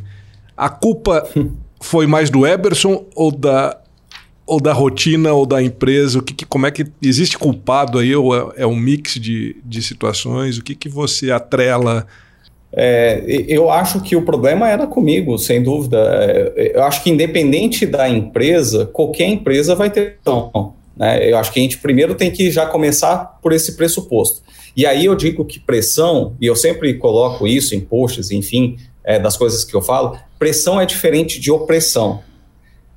A 0.56 0.68
culpa 0.68 1.28
foi 1.82 2.06
mais 2.06 2.30
do 2.30 2.46
Eberson 2.46 3.06
ou 3.16 3.32
da, 3.32 3.76
ou 4.50 4.60
da 4.60 4.72
rotina 4.72 5.32
ou 5.32 5.46
da 5.46 5.62
empresa? 5.62 6.18
O 6.18 6.22
que, 6.22 6.34
que 6.34 6.44
como 6.44 6.66
é 6.66 6.72
que 6.72 6.84
existe 7.00 7.38
culpado 7.38 8.00
aí 8.00 8.14
ou 8.16 8.34
é, 8.34 8.62
é 8.62 8.66
um 8.66 8.74
mix 8.74 9.14
de, 9.14 9.56
de 9.64 9.80
situações? 9.80 10.58
O 10.58 10.64
que, 10.64 10.74
que 10.74 10.88
você 10.88 11.30
atrela? 11.30 12.04
É, 12.72 13.22
eu 13.46 13.70
acho 13.70 14.00
que 14.00 14.16
o 14.16 14.22
problema 14.22 14.68
era 14.68 14.88
comigo, 14.88 15.38
sem 15.38 15.62
dúvida. 15.62 15.98
É, 16.56 16.72
eu 16.74 16.82
acho 16.82 17.00
que 17.04 17.10
independente 17.10 17.86
da 17.86 18.08
empresa, 18.08 18.86
qualquer 18.86 19.28
empresa 19.28 19.76
vai 19.76 19.88
ter 19.88 20.16
pressão. 20.16 20.74
Né? 20.96 21.30
Eu 21.30 21.38
acho 21.38 21.52
que 21.52 21.60
a 21.60 21.62
gente 21.62 21.78
primeiro 21.78 22.16
tem 22.16 22.32
que 22.32 22.50
já 22.50 22.66
começar 22.66 23.38
por 23.40 23.52
esse 23.52 23.76
pressuposto. 23.76 24.42
E 24.76 24.84
aí 24.84 25.04
eu 25.04 25.14
digo 25.14 25.44
que 25.44 25.60
pressão, 25.60 26.34
e 26.40 26.46
eu 26.46 26.56
sempre 26.56 26.94
coloco 26.94 27.46
isso 27.46 27.72
em 27.72 27.80
posts, 27.80 28.32
enfim, 28.32 28.76
é, 29.04 29.16
das 29.16 29.36
coisas 29.36 29.64
que 29.64 29.76
eu 29.76 29.82
falo, 29.82 30.18
pressão 30.40 30.80
é 30.80 30.84
diferente 30.84 31.38
de 31.38 31.52
opressão. 31.52 32.20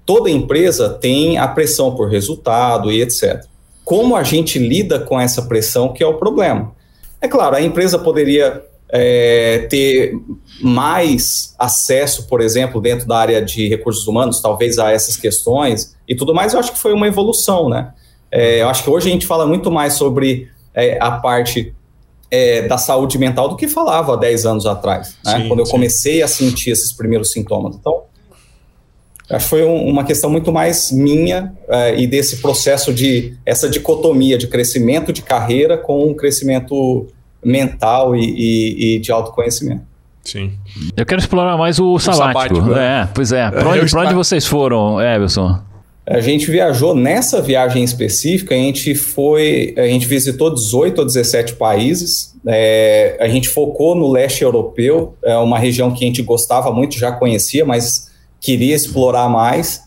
Toda 0.06 0.30
empresa 0.30 0.90
tem 0.90 1.38
a 1.38 1.48
pressão 1.48 1.96
por 1.96 2.10
resultado 2.10 2.92
e 2.92 3.02
etc. 3.02 3.46
Como 3.84 4.16
a 4.16 4.24
gente 4.24 4.60
lida 4.60 5.00
com 5.00 5.20
essa 5.20 5.44
pressão 5.44 5.94
que 5.94 6.04
é 6.04 6.08
o 6.08 6.16
problema? 6.16 6.74
É 7.22 7.28
claro, 7.28 7.56
a 7.56 7.62
empresa 7.62 7.98
poderia 7.98 8.64
é, 8.90 9.66
ter 9.70 10.14
mais 10.62 11.56
acesso, 11.58 12.28
por 12.28 12.42
exemplo, 12.42 12.80
dentro 12.80 13.08
da 13.08 13.18
área 13.18 13.42
de 13.42 13.68
recursos 13.68 14.08
humanos, 14.08 14.40
talvez 14.40 14.78
a 14.78 14.92
essas 14.92 15.18
questões 15.18 15.96
e 16.08 16.16
tudo 16.16 16.34
mais, 16.34 16.54
eu 16.54 16.60
acho 16.60 16.72
que 16.72 16.78
foi 16.78 16.94
uma 16.94 17.08
evolução, 17.08 17.70
né? 17.70 17.92
É, 18.32 18.62
eu 18.62 18.70
acho 18.70 18.84
que 18.84 18.90
hoje 18.90 19.10
a 19.10 19.12
gente 19.12 19.26
fala 19.26 19.46
muito 19.46 19.72
mais 19.72 19.94
sobre 19.94 20.50
é, 20.74 20.98
a 21.02 21.12
parte 21.12 21.74
é, 22.30 22.68
da 22.68 22.78
saúde 22.78 23.18
mental 23.18 23.50
do 23.50 23.56
que 23.56 23.68
falava 23.68 24.14
há 24.14 24.18
10 24.18 24.46
anos 24.46 24.66
atrás, 24.66 25.16
né? 25.26 25.42
Sim, 25.42 25.48
quando 25.48 25.62
eu 25.62 25.66
sim. 25.66 25.72
comecei 25.72 26.22
a 26.22 26.28
sentir 26.28 26.72
esses 26.72 26.92
primeiros 26.92 27.32
sintomas. 27.32 27.76
Então, 27.76 28.04
foi 29.40 29.64
um, 29.64 29.88
uma 29.88 30.04
questão 30.04 30.30
muito 30.30 30.52
mais 30.52 30.92
minha 30.92 31.54
é, 31.68 32.00
e 32.00 32.08
desse 32.08 32.38
processo 32.38 32.94
de 32.94 33.36
essa 33.46 33.70
dicotomia 33.70 34.38
de 34.38 34.48
crescimento 34.48 35.12
de 35.12 35.22
carreira 35.22 35.78
com 35.78 36.08
um 36.08 36.14
crescimento 36.14 37.08
mental 37.44 38.16
e, 38.16 38.24
e, 38.24 38.96
e 38.96 39.00
de 39.00 39.12
autoconhecimento. 39.12 39.84
Sim. 40.24 40.54
Eu 40.96 41.06
quero 41.06 41.20
explorar 41.20 41.58
mais 41.58 41.80
o, 41.80 41.94
o 41.94 42.00
sabático. 42.00 42.56
sabático 42.56 42.80
é. 42.80 43.02
é, 43.02 43.10
pois 43.14 43.32
é. 43.32 43.52
Para 43.52 43.68
onde, 43.70 43.96
onde 43.96 44.14
vocês 44.14 44.46
foram, 44.46 45.02
Everson? 45.02 45.60
A 46.06 46.20
gente 46.20 46.52
viajou 46.52 46.94
nessa 46.94 47.42
viagem 47.42 47.82
específica, 47.82 48.54
a 48.54 48.58
gente 48.58 48.94
foi, 48.94 49.74
a 49.78 49.88
gente 49.88 50.06
visitou 50.06 50.54
18 50.54 51.00
ou 51.00 51.06
17 51.06 51.56
países. 51.56 52.36
É, 52.46 53.18
a 53.22 53.28
gente 53.30 53.48
focou 53.48 53.96
no 53.96 54.12
leste 54.12 54.44
europeu, 54.44 55.16
é 55.24 55.38
uma 55.38 55.58
região 55.58 55.94
que 55.94 56.04
a 56.04 56.08
gente 56.08 56.22
gostava 56.22 56.74
muito, 56.74 57.00
já 57.00 57.12
conhecia, 57.12 57.66
mas 57.66 58.12
queria 58.44 58.76
explorar 58.76 59.30
mais. 59.30 59.82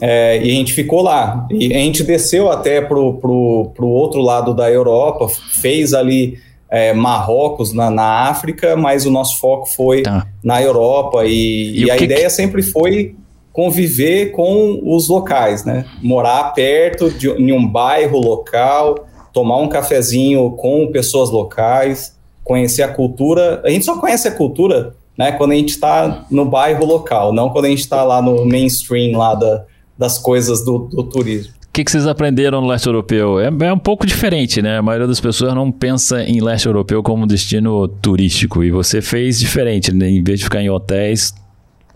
É, 0.00 0.38
e 0.44 0.50
a 0.50 0.54
gente 0.54 0.72
ficou 0.72 1.00
lá. 1.00 1.46
E 1.48 1.72
a 1.72 1.78
gente 1.78 2.02
desceu 2.02 2.50
até 2.50 2.80
para 2.80 2.98
o 2.98 3.72
outro 3.78 4.20
lado 4.20 4.52
da 4.52 4.70
Europa, 4.70 5.28
fez 5.62 5.94
ali 5.94 6.36
é, 6.68 6.92
Marrocos 6.92 7.72
na, 7.72 7.88
na, 7.88 8.28
África, 8.28 8.74
mas 8.74 9.06
o 9.06 9.10
nosso 9.10 9.38
foco 9.38 9.66
foi 9.66 10.02
tá. 10.02 10.26
na 10.42 10.60
Europa. 10.60 11.24
E, 11.24 11.30
e, 11.30 11.84
e 11.84 11.90
a 11.90 11.96
ideia 11.96 12.24
que... 12.24 12.30
sempre 12.30 12.62
foi 12.62 13.14
conviver 13.52 14.32
com 14.32 14.80
os 14.82 15.08
locais, 15.08 15.64
né? 15.64 15.84
Morar 16.02 16.52
perto 16.54 17.08
de, 17.08 17.32
de 17.32 17.52
um 17.52 17.64
bairro 17.64 18.18
local, 18.18 19.06
tomar 19.32 19.58
um 19.58 19.68
cafezinho 19.68 20.50
com 20.52 20.90
pessoas 20.90 21.30
locais, 21.30 22.16
conhecer 22.42 22.82
a 22.82 22.88
cultura. 22.88 23.62
A 23.64 23.70
gente 23.70 23.84
só 23.84 23.96
conhece 24.00 24.26
a 24.26 24.32
cultura 24.32 24.96
né, 25.16 25.32
quando 25.32 25.52
a 25.52 25.54
gente 25.54 25.70
está 25.70 26.26
no 26.30 26.44
bairro 26.44 26.84
local, 26.84 27.32
não 27.32 27.50
quando 27.50 27.66
a 27.66 27.68
gente 27.68 27.80
está 27.80 28.02
lá 28.02 28.20
no 28.20 28.44
mainstream 28.44 29.16
lá 29.16 29.34
da, 29.34 29.64
das 29.96 30.18
coisas 30.18 30.64
do, 30.64 30.88
do 30.90 31.04
turismo. 31.04 31.52
O 31.52 31.72
que, 31.74 31.84
que, 31.84 31.90
vocês 31.90 32.06
aprenderam 32.06 32.60
no 32.60 32.68
leste 32.68 32.86
europeu? 32.86 33.40
É, 33.40 33.46
é, 33.46 33.72
um 33.72 33.78
pouco 33.78 34.06
diferente, 34.06 34.62
né? 34.62 34.78
A 34.78 34.82
maioria 34.82 35.08
das 35.08 35.20
pessoas 35.20 35.52
não 35.54 35.72
pensa 35.72 36.22
em 36.22 36.40
leste 36.40 36.66
europeu 36.66 37.02
como 37.02 37.26
destino 37.26 37.88
turístico. 37.88 38.62
E 38.62 38.70
você 38.70 39.02
fez 39.02 39.40
diferente, 39.40 39.92
né? 39.92 40.08
Em 40.08 40.22
vez 40.22 40.38
de 40.38 40.44
ficar 40.44 40.62
em 40.62 40.70
hotéis, 40.70 41.34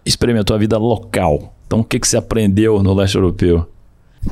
experimentou 0.05 0.57
a 0.57 0.59
vida 0.59 0.77
local. 0.77 1.55
Então, 1.65 1.79
o 1.79 1.85
que, 1.85 2.01
que 2.01 2.09
você 2.09 2.17
aprendeu 2.17 2.83
no 2.83 2.93
leste 2.93 3.15
europeu? 3.15 3.69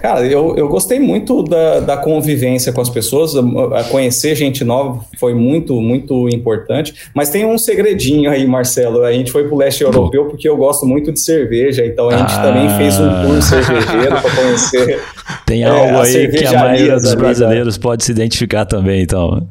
Cara, 0.01 0.27
eu, 0.27 0.55
eu 0.57 0.69
gostei 0.69 0.99
muito 0.99 1.43
da, 1.43 1.81
da 1.81 1.97
convivência 1.97 2.73
com 2.73 2.81
as 2.81 2.91
pessoas, 2.91 3.35
a, 3.37 3.81
a 3.81 3.85
conhecer 3.85 4.35
gente 4.35 4.65
nova 4.65 5.01
foi 5.19 5.35
muito, 5.35 5.81
muito 5.81 6.29
importante. 6.29 6.95
Mas 7.15 7.31
tem 7.31 7.47
um 7.47 7.57
segredinho 7.57 8.31
aí, 8.31 8.47
Marcelo. 8.47 9.05
A 9.05 9.13
gente 9.13 9.31
foi 9.31 9.47
pro 9.47 9.57
leste 9.57 9.83
europeu 9.83 10.27
porque 10.27 10.49
eu 10.49 10.57
gosto 10.57 10.87
muito 10.87 11.13
de 11.13 11.21
cerveja, 11.21 11.85
então 11.87 12.09
a 12.09 12.17
gente 12.17 12.35
ah, 12.35 12.43
também 12.43 12.69
fez 12.77 12.99
um 12.99 13.09
tour 13.09 13.43
cervejeiro 13.43 14.21
para 14.21 14.31
conhecer. 14.31 15.03
Tem 15.47 15.63
é, 15.63 15.69
algo 15.69 15.99
aí 15.99 16.29
que 16.29 16.45
a 16.45 16.53
maioria 16.53 16.97
dos 16.97 17.15
brasileiros 17.15 17.79
pode 17.79 18.05
se 18.05 18.13
identificar 18.13 18.67
também, 18.67 19.03
então. 19.03 19.47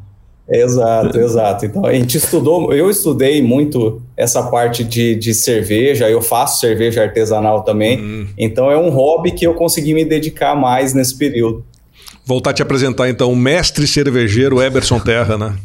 Exato, 0.49 1.19
exato. 1.19 1.65
Então 1.65 1.85
a 1.85 1.93
gente 1.93 2.17
estudou, 2.17 2.71
eu 2.71 2.89
estudei 2.89 3.41
muito 3.41 4.01
essa 4.15 4.43
parte 4.43 4.83
de, 4.83 5.15
de 5.15 5.33
cerveja, 5.33 6.09
eu 6.09 6.21
faço 6.21 6.59
cerveja 6.59 7.01
artesanal 7.01 7.63
também, 7.63 7.99
uhum. 7.99 8.27
então 8.37 8.69
é 8.69 8.77
um 8.77 8.89
hobby 8.89 9.31
que 9.31 9.45
eu 9.45 9.55
consegui 9.55 9.93
me 9.93 10.05
dedicar 10.05 10.55
mais 10.55 10.93
nesse 10.93 11.17
período. 11.17 11.65
Voltar 12.23 12.51
a 12.51 12.53
te 12.53 12.61
apresentar 12.61 13.09
então 13.09 13.31
o 13.31 13.35
mestre 13.35 13.87
cervejeiro 13.87 14.61
Eberson 14.61 14.99
Terra, 14.99 15.37
né? 15.37 15.55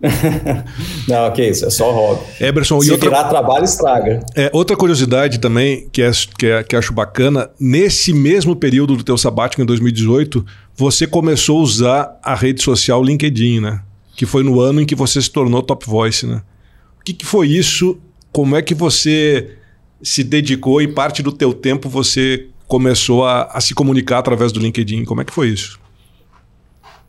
Não, 1.08 1.32
que 1.32 1.42
isso, 1.42 1.64
é 1.64 1.70
só 1.70 1.90
hobby. 1.90 2.20
Eberson, 2.40 2.80
Se 2.80 2.88
e 2.88 2.92
outra, 2.92 3.08
virar 3.08 3.24
trabalho, 3.24 3.64
estraga. 3.64 4.20
É, 4.36 4.50
outra 4.52 4.76
curiosidade 4.76 5.38
também, 5.38 5.88
que, 5.90 6.02
é, 6.02 6.10
que, 6.38 6.46
é, 6.46 6.62
que 6.62 6.76
acho 6.76 6.92
bacana, 6.92 7.50
nesse 7.58 8.12
mesmo 8.12 8.54
período 8.54 8.94
do 8.96 9.02
teu 9.02 9.16
sabático, 9.16 9.62
em 9.62 9.64
2018, 9.64 10.44
você 10.76 11.06
começou 11.06 11.58
a 11.58 11.62
usar 11.62 12.20
a 12.22 12.34
rede 12.34 12.62
social 12.62 13.02
LinkedIn, 13.02 13.60
né? 13.60 13.80
Que 14.16 14.26
foi 14.26 14.42
no 14.42 14.60
ano 14.60 14.80
em 14.80 14.86
que 14.86 14.94
você 14.94 15.20
se 15.20 15.30
tornou 15.30 15.62
Top 15.62 15.84
Voice, 15.86 16.26
né? 16.26 16.42
O 17.00 17.04
que, 17.04 17.12
que 17.12 17.26
foi 17.26 17.48
isso? 17.48 17.98
Como 18.32 18.56
é 18.56 18.62
que 18.62 18.74
você 18.74 19.56
se 20.02 20.24
dedicou 20.24 20.80
e 20.80 20.88
parte 20.88 21.22
do 21.22 21.30
teu 21.30 21.52
tempo 21.52 21.88
você 21.88 22.48
começou 22.66 23.24
a, 23.24 23.44
a 23.44 23.60
se 23.60 23.74
comunicar 23.74 24.18
através 24.18 24.52
do 24.52 24.58
LinkedIn? 24.58 25.04
Como 25.04 25.20
é 25.20 25.24
que 25.24 25.32
foi 25.32 25.48
isso? 25.48 25.78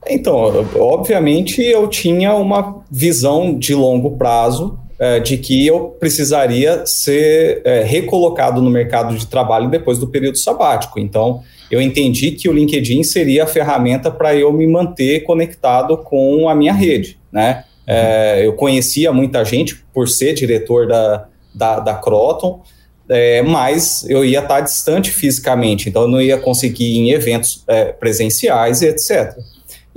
Então, 0.10 0.36
obviamente 0.80 1.62
eu 1.62 1.88
tinha 1.88 2.34
uma 2.34 2.82
visão 2.90 3.58
de 3.58 3.74
longo 3.74 4.18
prazo 4.18 4.80
é, 5.00 5.20
de 5.20 5.38
que 5.38 5.66
eu 5.66 5.96
precisaria 6.00 6.86
ser 6.86 7.62
é, 7.64 7.84
recolocado 7.84 8.62
no 8.62 8.70
mercado 8.70 9.16
de 9.16 9.28
trabalho 9.28 9.70
depois 9.70 9.98
do 10.00 10.08
período 10.08 10.38
sabático. 10.38 11.00
Então, 11.00 11.44
eu 11.70 11.82
entendi 11.82 12.32
que 12.32 12.50
o 12.50 12.54
LinkedIn 12.54 13.04
seria 13.04 13.44
a 13.44 13.48
ferramenta 13.48 14.10
para 14.10 14.36
eu 14.36 14.52
me 14.52 14.66
manter 14.66 15.22
conectado 15.22 15.98
com 15.98 16.50
a 16.50 16.56
minha 16.56 16.74
rede, 16.74 17.20
né? 17.32 17.64
É, 17.86 18.46
eu 18.46 18.54
conhecia 18.54 19.14
muita 19.14 19.46
gente 19.46 19.76
por 19.94 20.10
ser 20.10 20.34
diretor 20.34 20.88
da, 20.88 21.28
da, 21.56 21.80
da 21.80 21.94
Croton, 21.94 22.62
é, 23.10 23.42
mas 23.42 24.06
eu 24.10 24.26
ia 24.26 24.40
estar 24.40 24.60
distante 24.60 25.10
fisicamente, 25.10 25.88
então 25.88 26.02
eu 26.02 26.08
não 26.10 26.22
ia 26.22 26.38
conseguir 26.38 26.84
ir 26.84 26.98
em 26.98 27.12
eventos 27.12 27.64
é, 27.66 27.86
presenciais 27.86 28.82
e 28.82 28.88
etc. 28.88 29.38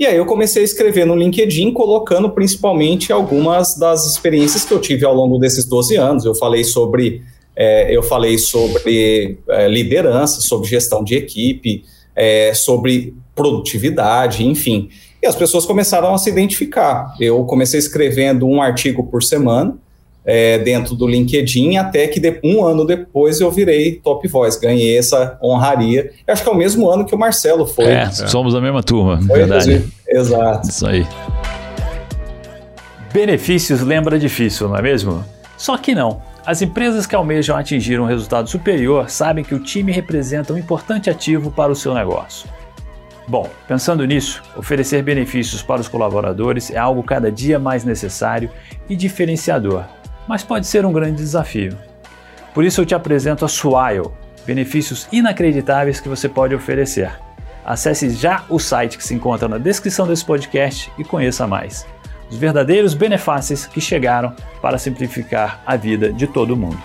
E 0.01 0.05
aí 0.07 0.17
eu 0.17 0.25
comecei 0.25 0.63
a 0.63 0.65
escrever 0.65 1.05
no 1.05 1.15
LinkedIn, 1.15 1.73
colocando 1.73 2.27
principalmente 2.31 3.13
algumas 3.13 3.77
das 3.77 4.07
experiências 4.07 4.65
que 4.65 4.73
eu 4.73 4.81
tive 4.81 5.05
ao 5.05 5.13
longo 5.13 5.37
desses 5.37 5.63
12 5.63 5.95
anos. 5.95 6.25
Eu 6.25 6.33
falei 6.33 6.63
sobre 6.63 7.21
é, 7.55 7.95
eu 7.95 8.01
falei 8.01 8.39
sobre 8.39 9.37
é, 9.47 9.67
liderança, 9.67 10.41
sobre 10.41 10.67
gestão 10.67 11.03
de 11.03 11.13
equipe, 11.13 11.83
é, 12.15 12.51
sobre 12.51 13.13
produtividade, 13.35 14.43
enfim. 14.43 14.89
E 15.21 15.27
as 15.27 15.35
pessoas 15.35 15.67
começaram 15.67 16.15
a 16.15 16.17
se 16.17 16.31
identificar. 16.31 17.15
Eu 17.19 17.45
comecei 17.45 17.77
escrevendo 17.77 18.47
um 18.47 18.59
artigo 18.59 19.03
por 19.03 19.21
semana 19.21 19.77
é, 20.25 20.59
dentro 20.59 20.95
do 20.95 21.07
LinkedIn, 21.07 21.77
até 21.77 22.07
que 22.07 22.19
de, 22.19 22.39
um 22.43 22.63
ano 22.63 22.85
depois 22.85 23.41
eu 23.41 23.49
virei 23.49 23.95
Top 23.95 24.27
Voice, 24.27 24.59
ganhei 24.59 24.97
essa 24.97 25.37
honraria. 25.41 26.11
Eu 26.25 26.33
acho 26.33 26.43
que 26.43 26.49
é 26.49 26.51
o 26.51 26.55
mesmo 26.55 26.89
ano 26.89 27.05
que 27.05 27.15
o 27.15 27.17
Marcelo 27.17 27.65
foi. 27.65 27.85
É, 27.85 28.09
somos 28.09 28.53
da 28.53 28.61
mesma 28.61 28.83
turma, 28.83 29.21
foi, 29.21 29.39
verdade. 29.39 29.83
Exato. 30.07 30.67
Isso 30.67 30.85
aí. 30.85 31.05
Benefícios 33.13 33.81
lembra 33.81 34.17
difícil, 34.17 34.69
não 34.69 34.77
é 34.77 34.81
mesmo? 34.81 35.23
Só 35.57 35.77
que 35.77 35.93
não. 35.93 36.21
As 36.45 36.61
empresas 36.61 37.05
que 37.05 37.15
almejam 37.15 37.55
atingir 37.55 37.99
um 37.99 38.05
resultado 38.05 38.49
superior 38.49 39.09
sabem 39.09 39.43
que 39.43 39.53
o 39.53 39.59
time 39.59 39.91
representa 39.91 40.53
um 40.53 40.57
importante 40.57 41.09
ativo 41.09 41.51
para 41.51 41.71
o 41.71 41.75
seu 41.75 41.93
negócio. 41.93 42.49
Bom, 43.27 43.47
pensando 43.67 44.03
nisso, 44.05 44.41
oferecer 44.57 45.03
benefícios 45.03 45.61
para 45.61 45.79
os 45.79 45.87
colaboradores 45.87 46.71
é 46.71 46.77
algo 46.77 47.03
cada 47.03 47.31
dia 47.31 47.59
mais 47.59 47.83
necessário 47.83 48.49
e 48.89 48.95
diferenciador, 48.95 49.85
mas 50.31 50.43
pode 50.43 50.65
ser 50.65 50.85
um 50.85 50.93
grande 50.93 51.17
desafio. 51.17 51.77
Por 52.53 52.63
isso 52.63 52.79
eu 52.79 52.85
te 52.85 52.95
apresento 52.95 53.43
a 53.43 53.49
Swile, 53.49 54.07
benefícios 54.45 55.05
inacreditáveis 55.11 55.99
que 55.99 56.07
você 56.07 56.29
pode 56.29 56.55
oferecer. 56.55 57.11
Acesse 57.65 58.09
já 58.11 58.45
o 58.47 58.57
site 58.57 58.97
que 58.97 59.03
se 59.03 59.13
encontra 59.13 59.49
na 59.49 59.57
descrição 59.57 60.07
desse 60.07 60.23
podcast 60.23 60.89
e 60.97 61.03
conheça 61.03 61.45
mais 61.45 61.85
os 62.29 62.37
verdadeiros 62.37 62.93
benefícios 62.93 63.65
que 63.65 63.81
chegaram 63.81 64.33
para 64.61 64.77
simplificar 64.77 65.61
a 65.65 65.75
vida 65.75 66.13
de 66.13 66.25
todo 66.27 66.55
mundo. 66.55 66.81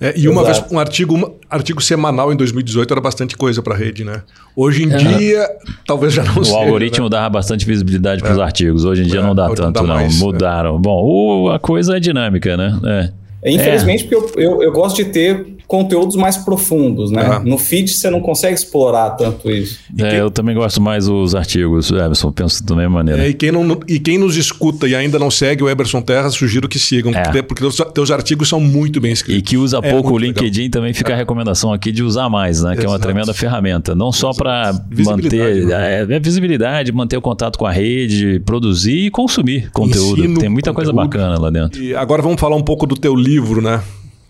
É, 0.00 0.14
e 0.16 0.28
uma 0.28 0.42
Exato. 0.42 0.60
vez 0.60 0.72
um 0.72 0.78
artigo, 0.78 1.16
um 1.16 1.34
artigo 1.48 1.80
semanal 1.80 2.32
em 2.32 2.36
2018 2.36 2.92
era 2.92 3.00
bastante 3.00 3.36
coisa 3.36 3.62
para 3.62 3.74
a 3.74 3.76
rede, 3.76 4.04
né? 4.04 4.22
Hoje 4.54 4.84
em 4.84 4.92
é. 4.92 4.96
dia, 4.96 5.48
talvez 5.86 6.12
já 6.12 6.22
não 6.22 6.38
o 6.38 6.44
seja. 6.44 6.56
O 6.56 6.60
algoritmo 6.60 7.04
né? 7.04 7.10
dava 7.10 7.30
bastante 7.30 7.64
visibilidade 7.64 8.22
para 8.22 8.32
os 8.32 8.38
é. 8.38 8.42
artigos. 8.42 8.84
Hoje 8.84 9.04
em 9.04 9.06
dia 9.06 9.20
é, 9.20 9.22
não 9.22 9.34
dá 9.34 9.48
tanto, 9.50 9.82
não. 9.82 9.94
Mais, 9.94 10.18
Mudaram. 10.18 10.78
Bom, 10.78 11.02
o, 11.02 11.50
a 11.50 11.58
coisa 11.58 11.96
é 11.96 12.00
dinâmica, 12.00 12.56
né? 12.56 13.12
Infelizmente, 13.54 14.04
porque 14.04 14.38
eu, 14.38 14.42
eu, 14.42 14.62
eu 14.62 14.72
gosto 14.72 14.96
de 14.96 15.06
ter 15.06 15.56
conteúdos 15.66 16.14
mais 16.16 16.36
profundos, 16.36 17.10
né? 17.10 17.38
Uhum. 17.38 17.44
No 17.44 17.58
feed 17.58 17.90
você 17.90 18.08
não 18.08 18.20
consegue 18.20 18.54
explorar 18.54 19.10
tanto 19.10 19.50
isso. 19.50 19.80
É, 19.98 20.10
quem... 20.10 20.18
eu 20.18 20.30
também 20.30 20.54
gosto 20.54 20.80
mais 20.80 21.06
dos 21.06 21.34
artigos, 21.34 21.90
Eberson, 21.90 22.30
penso 22.30 22.64
da 22.64 22.76
mesma 22.76 22.90
maneira. 22.90 23.24
É, 23.24 23.28
e, 23.28 23.34
quem 23.34 23.50
não, 23.50 23.80
e 23.88 23.98
quem 23.98 24.16
nos 24.18 24.36
escuta 24.36 24.86
e 24.86 24.94
ainda 24.94 25.18
não 25.18 25.30
segue 25.30 25.64
o 25.64 25.68
Eberson 25.68 26.00
Terra, 26.00 26.30
sugiro 26.30 26.68
que 26.68 26.78
sigam, 26.78 27.12
é. 27.12 27.42
porque, 27.42 27.60
teus, 27.60 27.76
teus, 27.92 28.10
artigos 28.10 28.48
são 28.48 28.60
muito 28.60 29.00
bem 29.00 29.12
escritos. 29.12 29.40
E 29.40 29.42
que 29.42 29.56
usa 29.56 29.78
é 29.82 29.90
pouco 29.90 30.12
o 30.12 30.18
LinkedIn 30.18 30.62
legal. 30.62 30.70
também 30.70 30.94
fica 30.94 31.12
a 31.12 31.16
recomendação 31.16 31.72
aqui 31.72 31.90
de 31.90 32.02
usar 32.02 32.28
mais, 32.28 32.62
né? 32.62 32.74
Que 32.74 32.80
Exato. 32.80 32.86
é 32.86 32.90
uma 32.92 32.98
tremenda 32.98 33.34
ferramenta. 33.34 33.94
Não 33.94 34.12
só 34.12 34.32
para 34.32 34.72
manter 35.04 35.66
né? 35.66 36.00
é, 36.00 36.14
é, 36.14 36.20
visibilidade, 36.20 36.92
manter 36.92 37.16
o 37.16 37.20
contato 37.20 37.58
com 37.58 37.66
a 37.66 37.72
rede, 37.72 38.40
produzir 38.40 39.06
e 39.06 39.10
consumir 39.10 39.70
conteúdo. 39.72 40.20
Ensino 40.20 40.38
Tem 40.38 40.48
muita 40.48 40.72
conteúdo. 40.72 40.94
coisa 40.94 41.08
bacana 41.08 41.38
lá 41.40 41.50
dentro. 41.50 41.82
E 41.82 41.94
agora 41.94 42.22
vamos 42.22 42.40
falar 42.40 42.56
um 42.56 42.62
pouco 42.62 42.86
do 42.86 42.94
teu 42.94 43.14
livro, 43.14 43.35
né? 43.40 43.82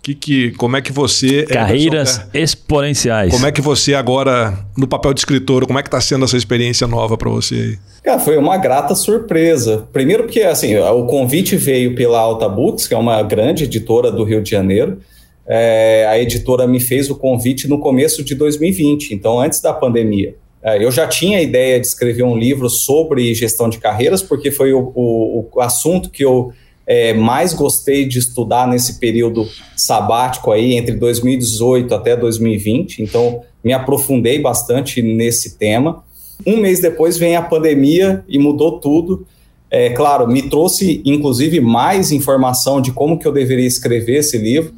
Que, 0.03 0.15
que, 0.15 0.51
como 0.53 0.77
é 0.77 0.81
que 0.81 0.93
você. 0.93 1.45
Carreiras 1.47 2.21
é, 2.33 2.41
exponenciais. 2.41 3.33
Como 3.33 3.45
é 3.45 3.51
que 3.51 3.61
você 3.61 3.93
agora, 3.93 4.57
no 4.77 4.87
papel 4.87 5.13
de 5.13 5.19
escritor, 5.19 5.67
como 5.67 5.79
é 5.81 5.83
que 5.83 5.89
está 5.89 6.01
sendo 6.01 6.25
essa 6.25 6.37
experiência 6.37 6.87
nova 6.87 7.17
para 7.17 7.29
você? 7.29 7.77
Cara, 8.05 8.21
foi 8.21 8.37
uma 8.37 8.57
grata 8.57 8.95
surpresa. 8.95 9.89
Primeiro 9.93 10.23
porque 10.23 10.43
assim, 10.43 10.77
o 10.77 11.07
convite 11.07 11.57
veio 11.57 11.97
pela 11.97 12.21
Alta 12.21 12.49
Books, 12.49 12.87
que 12.87 12.95
é 12.95 12.97
uma 12.97 13.21
grande 13.25 13.65
editora 13.65 14.13
do 14.13 14.23
Rio 14.23 14.41
de 14.41 14.49
Janeiro. 14.49 15.01
É, 15.45 16.07
a 16.09 16.19
editora 16.21 16.69
me 16.69 16.79
fez 16.79 17.11
o 17.11 17.17
convite 17.17 17.67
no 17.67 17.81
começo 17.81 18.23
de 18.23 18.35
2020, 18.37 19.13
então 19.13 19.41
antes 19.41 19.61
da 19.61 19.73
pandemia. 19.73 20.37
É, 20.63 20.85
eu 20.85 20.91
já 20.91 21.07
tinha 21.07 21.39
a 21.39 21.43
ideia 21.43 21.81
de 21.81 21.87
escrever 21.87 22.23
um 22.23 22.37
livro 22.37 22.69
sobre 22.69 23.35
gestão 23.35 23.69
de 23.69 23.79
carreiras, 23.79 24.23
porque 24.23 24.51
foi 24.51 24.73
o, 24.73 24.93
o, 24.95 25.49
o 25.53 25.61
assunto 25.61 26.11
que 26.11 26.25
eu 26.25 26.53
é, 26.87 27.12
mais 27.12 27.52
gostei 27.52 28.07
de 28.07 28.19
estudar 28.19 28.69
nesse 28.69 29.00
período 29.00 29.49
sabático 29.76 30.52
aí, 30.52 30.75
entre 30.75 30.95
2018 30.95 31.93
até 31.93 32.16
2020. 32.16 33.02
Então, 33.02 33.43
me 33.64 33.73
aprofundei 33.73 34.40
bastante 34.40 35.02
nesse 35.02 35.59
tema. 35.59 36.05
Um 36.47 36.59
mês 36.59 36.81
depois 36.81 37.19
vem 37.19 37.35
a 37.35 37.43
pandemia 37.43 38.25
e 38.28 38.38
mudou 38.38 38.78
tudo. 38.78 39.26
É, 39.69 39.90
claro, 39.90 40.28
me 40.28 40.43
trouxe 40.43 41.02
inclusive 41.05 41.61
mais 41.61 42.12
informação 42.12 42.81
de 42.81 42.93
como 42.93 43.19
que 43.19 43.26
eu 43.26 43.33
deveria 43.33 43.66
escrever 43.66 44.19
esse 44.19 44.38
livro. 44.38 44.73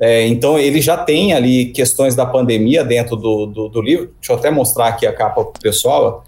É, 0.00 0.26
então, 0.26 0.58
ele 0.58 0.80
já 0.80 0.96
tem 0.96 1.34
ali 1.34 1.66
questões 1.66 2.14
da 2.14 2.24
pandemia 2.24 2.82
dentro 2.82 3.16
do, 3.16 3.44
do, 3.44 3.68
do 3.68 3.82
livro. 3.82 4.10
Deixa 4.18 4.32
eu 4.32 4.36
até 4.36 4.50
mostrar 4.50 4.88
aqui 4.88 5.06
a 5.06 5.12
capa 5.12 5.44
para 5.44 5.58
o 5.58 5.60
pessoal. 5.60 6.24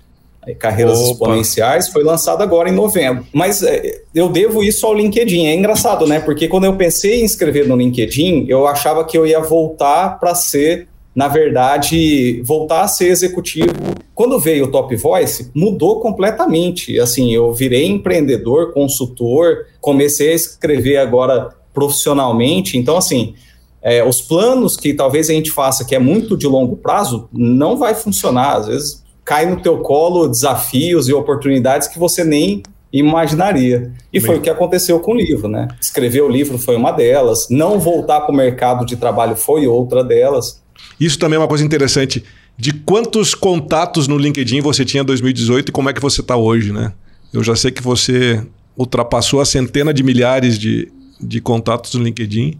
Carreiras 0.59 0.99
Opa. 0.99 1.13
Exponenciais, 1.13 1.89
foi 1.89 2.03
lançado 2.03 2.43
agora 2.43 2.69
em 2.69 2.73
novembro. 2.73 3.25
Mas 3.33 3.63
é, 3.63 4.03
eu 4.13 4.29
devo 4.29 4.63
isso 4.63 4.85
ao 4.85 4.95
LinkedIn. 4.95 5.47
É 5.47 5.55
engraçado, 5.55 6.07
né? 6.07 6.19
Porque 6.19 6.49
quando 6.49 6.65
eu 6.65 6.77
pensei 6.77 7.21
em 7.21 7.25
escrever 7.25 7.69
no 7.69 7.77
LinkedIn, 7.77 8.47
eu 8.49 8.67
achava 8.67 9.05
que 9.05 9.17
eu 9.17 9.25
ia 9.25 9.41
voltar 9.41 10.19
para 10.19 10.35
ser, 10.35 10.89
na 11.15 11.29
verdade, 11.29 12.43
voltar 12.45 12.83
a 12.83 12.89
ser 12.89 13.07
executivo. 13.07 13.73
Quando 14.15 14.41
veio 14.41 14.65
o 14.65 14.71
Top 14.71 14.95
Voice, 14.97 15.49
mudou 15.55 16.01
completamente. 16.01 16.99
Assim, 16.99 17.33
eu 17.33 17.53
virei 17.53 17.87
empreendedor, 17.87 18.73
consultor, 18.73 19.67
comecei 19.81 20.33
a 20.33 20.35
escrever 20.35 20.97
agora 20.97 21.51
profissionalmente. 21.73 22.77
Então, 22.77 22.97
assim, 22.97 23.35
é, 23.81 24.03
os 24.03 24.21
planos 24.21 24.77
que 24.77 24.93
talvez 24.93 25.31
a 25.31 25.33
gente 25.33 25.53
faça, 25.53 25.85
que 25.85 25.95
é 25.95 26.01
muito 26.01 26.37
de 26.37 26.49
longo 26.49 26.77
prazo, 26.77 27.29
não 27.33 27.77
vai 27.77 27.95
funcionar. 27.95 28.57
Às 28.57 28.67
vezes 28.67 29.02
cai 29.25 29.47
no 29.47 29.61
teu 29.61 29.79
colo 29.79 30.29
desafios 30.29 31.09
e 31.09 31.13
oportunidades 31.13 31.89
que 31.89 31.99
você 31.99 32.25
nem 32.25 32.63
imaginaria. 32.93 33.91
E 34.13 34.21
foi 34.21 34.37
o 34.37 34.41
que 34.41 34.51
aconteceu 34.51 35.01
com 35.01 35.13
o 35.13 35.17
livro, 35.17 35.49
né? 35.49 35.69
Escrever 35.81 36.21
o 36.21 36.29
livro 36.29 36.59
foi 36.59 36.77
uma 36.77 36.93
delas, 36.93 37.49
não 37.49 37.79
voltar 37.79 38.21
para 38.21 38.33
o 38.33 38.37
mercado 38.37 38.85
de 38.85 38.97
trabalho 38.97 39.35
foi 39.35 39.67
outra 39.67 40.05
delas. 40.05 40.63
Isso 41.01 41.19
também 41.19 41.37
é 41.37 41.41
uma 41.41 41.49
coisa 41.49 41.65
interessante. 41.65 42.23
De 42.59 42.73
quantos 42.73 43.35
contatos 43.35 44.07
no 44.07 44.19
LinkedIn 44.19 44.61
você 44.61 44.85
tinha 44.85 45.03
em 45.03 45.07
2018 45.07 45.71
e 45.71 45.73
como 45.73 45.89
é 45.89 45.93
que 45.93 46.01
você 46.01 46.21
está 46.21 46.37
hoje, 46.37 46.71
né? 46.71 46.93
Eu 47.33 47.43
já 47.43 47.57
sei 47.57 47.71
que 47.71 47.83
você 47.83 48.45
ultrapassou 48.77 49.41
a 49.41 49.45
centena 49.45 49.93
de 49.93 50.03
milhares 50.03 50.59
de, 50.59 50.93
de 51.19 51.41
contatos 51.41 51.95
no 51.95 52.05
LinkedIn. 52.05 52.59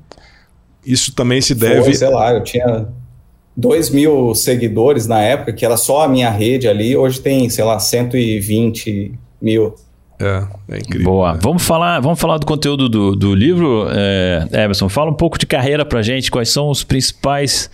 Isso 0.85 1.15
também 1.15 1.43
se 1.43 1.55
deve. 1.55 1.83
Foi, 1.83 1.95
sei 1.95 2.09
lá, 2.09 2.33
eu 2.33 2.43
tinha 2.43 2.89
2 3.57 3.91
mil 3.91 4.35
seguidores 4.35 5.07
na 5.07 5.21
época, 5.21 5.53
que 5.53 5.65
era 5.65 5.77
só 5.77 6.03
a 6.03 6.09
minha 6.09 6.31
rede 6.31 6.67
ali, 6.67 6.97
hoje 6.97 7.21
tem, 7.21 7.49
sei 7.49 7.65
lá, 7.65 7.79
120 7.79 9.13
mil. 9.41 9.75
É, 10.19 10.45
é 10.69 10.79
incrível. 10.79 11.11
Boa. 11.11 11.33
Né? 11.35 11.41
Vamos, 11.43 11.63
falar, 11.63 12.01
vamos 12.01 12.21
falar 12.21 12.39
do 12.39 12.47
conteúdo 12.47 12.89
do, 12.89 13.17
do 13.17 13.35
livro, 13.35 13.89
é, 13.91 14.47
Emerson. 14.53 14.89
Fala 14.89 15.11
um 15.11 15.15
pouco 15.15 15.39
de 15.39 15.47
carreira 15.47 15.85
pra 15.85 16.01
gente, 16.01 16.31
quais 16.31 16.49
são 16.49 16.71
os 16.71 16.85
principais, 16.85 17.69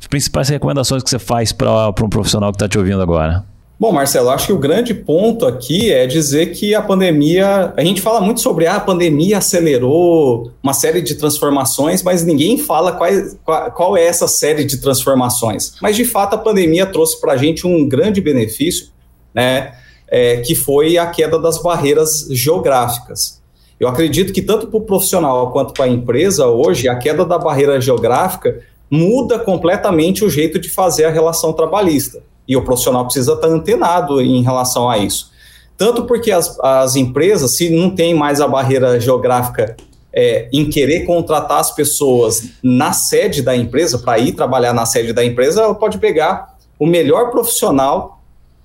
as 0.00 0.06
principais 0.06 0.48
recomendações 0.48 1.02
que 1.02 1.10
você 1.10 1.18
faz 1.18 1.52
para 1.52 1.90
um 1.90 2.08
profissional 2.08 2.50
que 2.52 2.56
está 2.56 2.68
te 2.68 2.78
ouvindo 2.78 3.02
agora. 3.02 3.44
Bom, 3.80 3.92
Marcelo, 3.92 4.30
acho 4.30 4.48
que 4.48 4.52
o 4.52 4.58
grande 4.58 4.92
ponto 4.92 5.46
aqui 5.46 5.92
é 5.92 6.04
dizer 6.04 6.46
que 6.46 6.74
a 6.74 6.82
pandemia. 6.82 7.72
A 7.76 7.84
gente 7.84 8.00
fala 8.02 8.20
muito 8.20 8.40
sobre 8.40 8.66
ah, 8.66 8.74
a 8.74 8.80
pandemia 8.80 9.38
acelerou 9.38 10.50
uma 10.60 10.72
série 10.72 11.00
de 11.00 11.14
transformações, 11.14 12.02
mas 12.02 12.24
ninguém 12.24 12.58
fala 12.58 12.90
qual, 12.90 13.70
qual, 13.70 13.96
é 13.96 14.04
essa 14.04 14.26
série 14.26 14.64
de 14.64 14.78
transformações. 14.78 15.74
Mas, 15.80 15.94
de 15.94 16.04
fato, 16.04 16.34
a 16.34 16.38
pandemia 16.38 16.86
trouxe 16.86 17.20
para 17.20 17.34
a 17.34 17.36
gente 17.36 17.68
um 17.68 17.88
grande 17.88 18.20
benefício, 18.20 18.88
né, 19.32 19.74
é, 20.08 20.38
que 20.38 20.56
foi 20.56 20.98
a 20.98 21.06
queda 21.06 21.38
das 21.38 21.62
barreiras 21.62 22.26
geográficas. 22.32 23.40
Eu 23.78 23.86
acredito 23.86 24.32
que, 24.32 24.42
tanto 24.42 24.66
para 24.66 24.78
o 24.78 24.80
profissional 24.80 25.52
quanto 25.52 25.72
para 25.72 25.84
a 25.84 25.88
empresa, 25.88 26.48
hoje, 26.48 26.88
a 26.88 26.96
queda 26.96 27.24
da 27.24 27.38
barreira 27.38 27.80
geográfica 27.80 28.58
muda 28.90 29.38
completamente 29.38 30.24
o 30.24 30.30
jeito 30.30 30.58
de 30.58 30.68
fazer 30.68 31.04
a 31.04 31.10
relação 31.10 31.52
trabalhista. 31.52 32.20
E 32.48 32.56
o 32.56 32.64
profissional 32.64 33.04
precisa 33.04 33.34
estar 33.34 33.48
antenado 33.48 34.20
em 34.20 34.42
relação 34.42 34.88
a 34.88 34.96
isso. 34.96 35.30
Tanto 35.76 36.04
porque 36.04 36.32
as, 36.32 36.58
as 36.60 36.96
empresas, 36.96 37.56
se 37.56 37.70
não 37.70 37.90
tem 37.90 38.14
mais 38.14 38.40
a 38.40 38.48
barreira 38.48 38.98
geográfica 38.98 39.76
é, 40.12 40.48
em 40.52 40.68
querer 40.68 41.04
contratar 41.04 41.60
as 41.60 41.70
pessoas 41.70 42.50
na 42.62 42.92
sede 42.92 43.42
da 43.42 43.54
empresa, 43.54 43.98
para 43.98 44.18
ir 44.18 44.32
trabalhar 44.32 44.72
na 44.72 44.86
sede 44.86 45.12
da 45.12 45.24
empresa, 45.24 45.62
ela 45.62 45.74
pode 45.74 45.98
pegar 45.98 46.56
o 46.78 46.86
melhor 46.86 47.30
profissional 47.30 48.20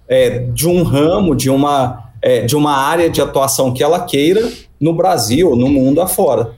é, 0.07 0.39
de 0.39 0.67
um 0.67 0.83
ramo, 0.83 1.35
de 1.35 1.49
uma, 1.49 2.11
é, 2.21 2.41
de 2.41 2.55
uma 2.55 2.75
área 2.75 3.09
de 3.09 3.21
atuação 3.21 3.73
que 3.73 3.83
ela 3.83 3.99
queira 3.99 4.51
no 4.79 4.93
Brasil, 4.93 5.55
no 5.55 5.67
mundo 5.67 6.01
afora. 6.01 6.53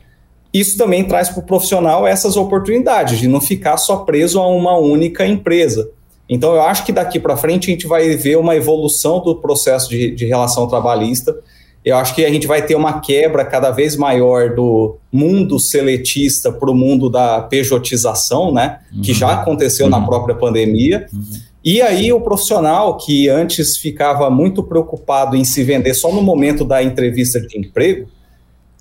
Isso 0.54 0.78
também 0.78 1.04
traz 1.04 1.28
para 1.28 1.42
o 1.42 1.46
profissional 1.46 2.08
essas 2.08 2.38
oportunidades 2.38 3.20
de 3.20 3.28
não 3.28 3.42
ficar 3.42 3.76
só 3.76 3.98
preso 3.98 4.40
a 4.40 4.48
uma 4.48 4.78
única 4.78 5.26
empresa. 5.28 5.90
Então, 6.30 6.56
eu 6.56 6.62
acho 6.62 6.86
que 6.86 6.92
daqui 6.92 7.20
para 7.20 7.38
frente 7.38 7.70
a 7.70 7.74
gente 7.74 7.88
vai 7.88 8.16
ver 8.16 8.38
uma 8.38 8.56
evolução 8.56 9.22
do 9.22 9.36
processo 9.36 9.90
de, 9.90 10.12
de 10.12 10.26
relação 10.26 10.68
trabalhista. 10.68 11.36
Eu 11.84 11.98
acho 11.98 12.16
que 12.16 12.26
a 12.26 12.30
gente 12.30 12.48
vai 12.48 12.64
ter 12.64 12.74
uma 12.76 13.00
quebra 13.00 13.46
cada 13.46 13.70
vez 13.70 13.96
maior 13.96 14.56
do 14.56 14.98
mundo 15.12 15.60
seletista 15.60 16.52
para 16.52 16.72
o 16.72 16.74
mundo 16.74 17.12
da 17.12 17.42
pejotização, 17.42 18.52
né? 18.52 18.80
Uhum. 18.92 19.04
Que 19.04 19.14
já 19.14 19.34
aconteceu 19.34 19.86
uhum. 19.86 19.92
na 19.92 20.02
própria 20.02 20.34
pandemia. 20.34 21.06
Uhum. 21.14 21.22
E 21.64 21.82
aí 21.82 22.12
o 22.12 22.22
profissional 22.22 22.98
que 22.98 23.30
antes 23.30 23.78
ficava 23.78 24.30
muito 24.32 24.64
preocupado 24.64 25.36
em 25.36 25.44
se 25.44 25.64
vender 25.64 25.94
só 25.94 26.12
no 26.12 26.24
momento 26.24 26.66
da 26.66 26.82
entrevista 26.82 27.40
de 27.40 27.58
emprego, 27.58 28.08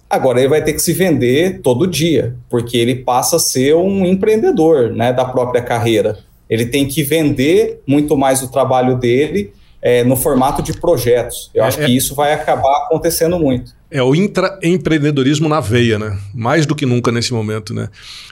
agora 0.09 0.39
ele 0.39 0.49
vai 0.49 0.63
ter 0.63 0.73
que 0.73 0.81
se 0.81 0.93
vender 0.93 1.61
todo 1.63 1.87
dia, 1.87 2.37
porque 2.49 2.77
ele 2.77 2.97
passa 2.97 3.37
a 3.37 3.39
ser 3.39 3.75
um 3.75 4.05
empreendedor, 4.05 4.91
né, 4.91 5.13
da 5.13 5.25
própria 5.25 5.63
carreira. 5.63 6.19
Ele 6.49 6.67
tem 6.67 6.87
que 6.87 7.03
vender 7.03 7.81
muito 7.87 8.17
mais 8.17 8.43
o 8.43 8.51
trabalho 8.51 8.97
dele 8.97 9.53
é, 9.85 10.03
no 10.03 10.17
formato 10.17 10.63
de 10.63 10.73
projetos. 10.73 11.51
Eu 11.55 11.63
é, 11.63 11.67
acho 11.67 11.79
que 11.79 11.85
é. 11.85 11.91
isso 11.91 12.15
vai 12.15 12.33
acabar 12.33 12.87
acontecendo 12.87 13.39
muito. 13.39 13.73
É 13.91 14.03
o 14.03 14.15
intraempreendedorismo 14.15 15.49
na 15.49 15.61
veia, 15.61 15.99
né? 15.99 16.19
Mais 16.35 16.65
do 16.65 16.75
que 16.75 16.87
nunca 16.87 17.13
nesse 17.13 17.35
momento, 17.35 17.75
né? 17.75 17.89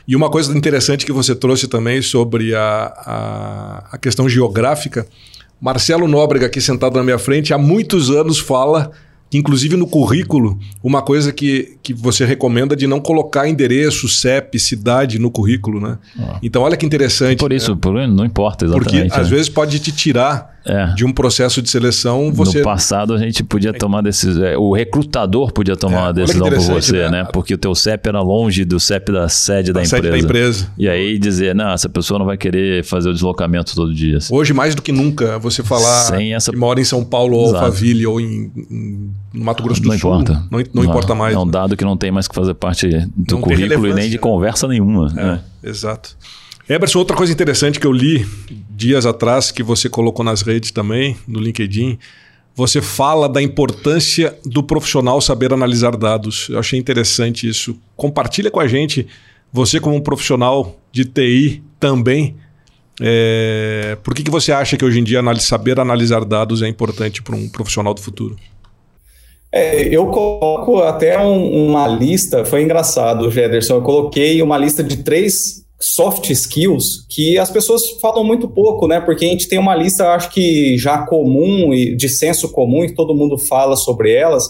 E 0.08 0.16
uma 0.16 0.30
coisa 0.30 0.56
interessante 0.56 1.04
que 1.04 1.12
você 1.12 1.34
trouxe 1.34 1.68
também 1.68 2.00
sobre 2.00 2.54
a, 2.54 2.92
a, 2.96 3.88
a 3.92 3.98
questão 3.98 4.28
geográfica. 4.28 5.06
Marcelo 5.60 6.08
Nóbrega, 6.08 6.46
aqui 6.46 6.60
sentado 6.60 6.96
na 6.96 7.04
minha 7.04 7.18
frente, 7.18 7.52
há 7.52 7.58
muitos 7.58 8.10
anos 8.10 8.40
fala 8.40 8.90
inclusive 9.32 9.76
no 9.76 9.86
currículo, 9.86 10.58
uma 10.82 11.02
coisa 11.02 11.32
que, 11.32 11.76
que 11.82 11.94
você 11.94 12.24
recomenda 12.24 12.76
de 12.76 12.86
não 12.86 13.00
colocar 13.00 13.48
endereço, 13.48 14.08
CEP, 14.08 14.58
cidade 14.58 15.18
no 15.18 15.30
currículo, 15.30 15.80
né? 15.80 15.98
Ah. 16.18 16.38
Então, 16.42 16.62
olha 16.62 16.76
que 16.76 16.84
interessante. 16.84 17.38
Por 17.38 17.52
isso, 17.52 17.72
né? 17.72 17.78
por, 17.80 17.94
não 18.06 18.24
importa 18.24 18.64
exatamente. 18.64 19.08
Porque 19.08 19.20
às 19.20 19.30
né? 19.30 19.36
vezes 19.36 19.48
pode 19.48 19.78
te 19.78 19.92
tirar 19.92 20.60
é. 20.64 20.86
de 20.94 21.04
um 21.04 21.12
processo 21.12 21.60
de 21.60 21.70
seleção, 21.70 22.32
você... 22.32 22.58
No 22.58 22.64
passado 22.64 23.14
a 23.14 23.18
gente 23.18 23.42
podia 23.42 23.72
tomar 23.72 24.02
decisão, 24.02 24.44
é, 24.44 24.56
o 24.56 24.72
recrutador 24.72 25.52
podia 25.52 25.76
tomar 25.76 25.96
é, 25.96 26.02
uma 26.02 26.12
decisão 26.12 26.48
por 26.48 26.60
você, 26.60 27.02
né? 27.02 27.10
né? 27.10 27.24
Porque 27.32 27.54
o 27.54 27.58
teu 27.58 27.74
CEP 27.74 28.08
era 28.08 28.20
longe 28.20 28.64
do 28.64 28.78
CEP 28.78 29.12
da 29.12 29.28
sede 29.28 29.72
da, 29.72 29.80
da 29.80 29.86
empresa. 29.86 30.02
Sede 30.02 30.10
da 30.10 30.18
empresa. 30.18 30.72
E 30.78 30.88
aí 30.88 31.18
dizer, 31.18 31.54
não, 31.54 31.70
essa 31.70 31.88
pessoa 31.88 32.18
não 32.18 32.26
vai 32.26 32.36
querer 32.36 32.84
fazer 32.84 33.10
o 33.10 33.12
deslocamento 33.12 33.74
todo 33.74 33.94
dia. 33.94 34.18
Assim. 34.18 34.34
Hoje, 34.34 34.52
mais 34.52 34.74
do 34.74 34.82
que 34.82 34.92
nunca, 34.92 35.38
você 35.38 35.62
falar 35.62 36.02
Sem 36.02 36.34
essa... 36.34 36.50
que 36.50 36.56
mora 36.56 36.80
em 36.80 36.84
São 36.84 37.04
Paulo 37.04 37.36
ou 37.36 37.54
Alphaville 37.54 38.06
ou 38.06 38.20
em, 38.20 38.50
em 38.70 39.12
Mato 39.32 39.62
Grosso 39.62 39.80
do 39.80 39.88
não 39.88 39.98
Sul. 39.98 40.10
Importa. 40.10 40.32
Não, 40.50 40.58
não, 40.58 40.66
não 40.74 40.84
importa 40.84 41.14
mais. 41.14 41.34
É 41.34 41.38
um 41.38 41.44
né? 41.44 41.52
dado 41.52 41.76
que 41.76 41.84
não 41.84 41.96
tem 41.96 42.10
mais 42.10 42.28
que 42.28 42.34
fazer 42.34 42.54
parte 42.54 42.88
do 43.16 43.36
não 43.36 43.40
currículo 43.42 43.88
e 43.88 43.94
nem 43.94 44.10
de 44.10 44.18
conversa 44.18 44.68
nenhuma. 44.68 45.12
É, 45.16 45.22
né? 45.22 45.40
Exato. 45.62 46.16
Eberson, 46.68 47.00
outra 47.00 47.16
coisa 47.16 47.32
interessante 47.32 47.80
que 47.80 47.86
eu 47.86 47.92
li 47.92 48.26
dias 48.82 49.06
atrás, 49.06 49.52
que 49.52 49.62
você 49.62 49.88
colocou 49.88 50.24
nas 50.24 50.42
redes 50.42 50.72
também, 50.72 51.16
no 51.26 51.38
LinkedIn, 51.38 51.98
você 52.54 52.82
fala 52.82 53.28
da 53.28 53.40
importância 53.40 54.36
do 54.44 54.62
profissional 54.62 55.20
saber 55.20 55.52
analisar 55.52 55.96
dados. 55.96 56.48
Eu 56.50 56.58
achei 56.58 56.78
interessante 56.78 57.48
isso. 57.48 57.76
Compartilha 57.96 58.50
com 58.50 58.58
a 58.58 58.66
gente, 58.66 59.06
você 59.52 59.78
como 59.78 59.96
um 59.96 60.00
profissional 60.00 60.76
de 60.90 61.04
TI 61.04 61.62
também, 61.78 62.36
é... 63.00 63.96
por 64.02 64.14
que, 64.14 64.24
que 64.24 64.30
você 64.30 64.52
acha 64.52 64.76
que 64.76 64.84
hoje 64.84 64.98
em 64.98 65.04
dia 65.04 65.22
saber 65.38 65.78
analisar 65.78 66.24
dados 66.24 66.60
é 66.60 66.68
importante 66.68 67.22
para 67.22 67.36
um 67.36 67.48
profissional 67.48 67.94
do 67.94 68.00
futuro? 68.00 68.36
É, 69.54 69.94
eu 69.94 70.06
coloco 70.06 70.78
até 70.78 71.18
um, 71.18 71.68
uma 71.68 71.86
lista, 71.86 72.44
foi 72.44 72.62
engraçado, 72.62 73.30
Gederson, 73.30 73.74
eu 73.74 73.82
coloquei 73.82 74.40
uma 74.40 74.56
lista 74.56 74.82
de 74.82 74.98
três 74.98 75.61
soft 75.82 76.30
skills 76.30 77.04
que 77.10 77.36
as 77.36 77.50
pessoas 77.50 77.82
falam 78.00 78.22
muito 78.22 78.48
pouco, 78.48 78.86
né? 78.86 79.00
Porque 79.00 79.24
a 79.24 79.28
gente 79.28 79.48
tem 79.48 79.58
uma 79.58 79.74
lista, 79.74 80.14
acho 80.14 80.30
que 80.30 80.78
já 80.78 80.98
comum 80.98 81.74
e 81.74 81.96
de 81.96 82.08
senso 82.08 82.50
comum 82.50 82.84
e 82.84 82.94
todo 82.94 83.14
mundo 83.14 83.36
fala 83.36 83.74
sobre 83.74 84.14
elas, 84.14 84.48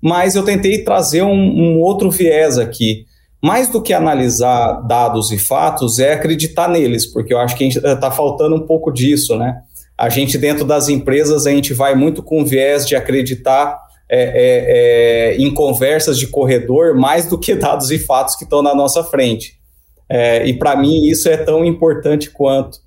mas 0.00 0.36
eu 0.36 0.44
tentei 0.44 0.84
trazer 0.84 1.22
um, 1.22 1.32
um 1.32 1.80
outro 1.80 2.10
viés 2.10 2.56
aqui. 2.56 3.04
Mais 3.42 3.68
do 3.68 3.82
que 3.82 3.92
analisar 3.92 4.80
dados 4.86 5.30
e 5.30 5.38
fatos, 5.38 5.98
é 5.98 6.14
acreditar 6.14 6.68
neles, 6.68 7.04
porque 7.04 7.34
eu 7.34 7.38
acho 7.38 7.56
que 7.56 7.64
está 7.64 8.10
faltando 8.10 8.56
um 8.56 8.66
pouco 8.66 8.90
disso, 8.90 9.36
né? 9.36 9.56
A 9.98 10.08
gente, 10.08 10.38
dentro 10.38 10.64
das 10.64 10.88
empresas, 10.88 11.46
a 11.46 11.50
gente 11.50 11.74
vai 11.74 11.94
muito 11.94 12.22
com 12.22 12.44
viés 12.44 12.86
de 12.86 12.96
acreditar 12.96 13.78
é, 14.08 14.22
é, 14.22 15.34
é, 15.34 15.36
em 15.36 15.52
conversas 15.52 16.18
de 16.18 16.26
corredor 16.26 16.94
mais 16.94 17.26
do 17.26 17.38
que 17.38 17.54
dados 17.54 17.90
e 17.90 17.98
fatos 17.98 18.36
que 18.36 18.44
estão 18.44 18.62
na 18.62 18.74
nossa 18.74 19.04
frente. 19.04 19.58
É, 20.08 20.46
e 20.46 20.54
para 20.58 20.76
mim 20.76 21.06
isso 21.06 21.28
é 21.28 21.36
tão 21.36 21.64
importante 21.64 22.30
quanto 22.30 22.78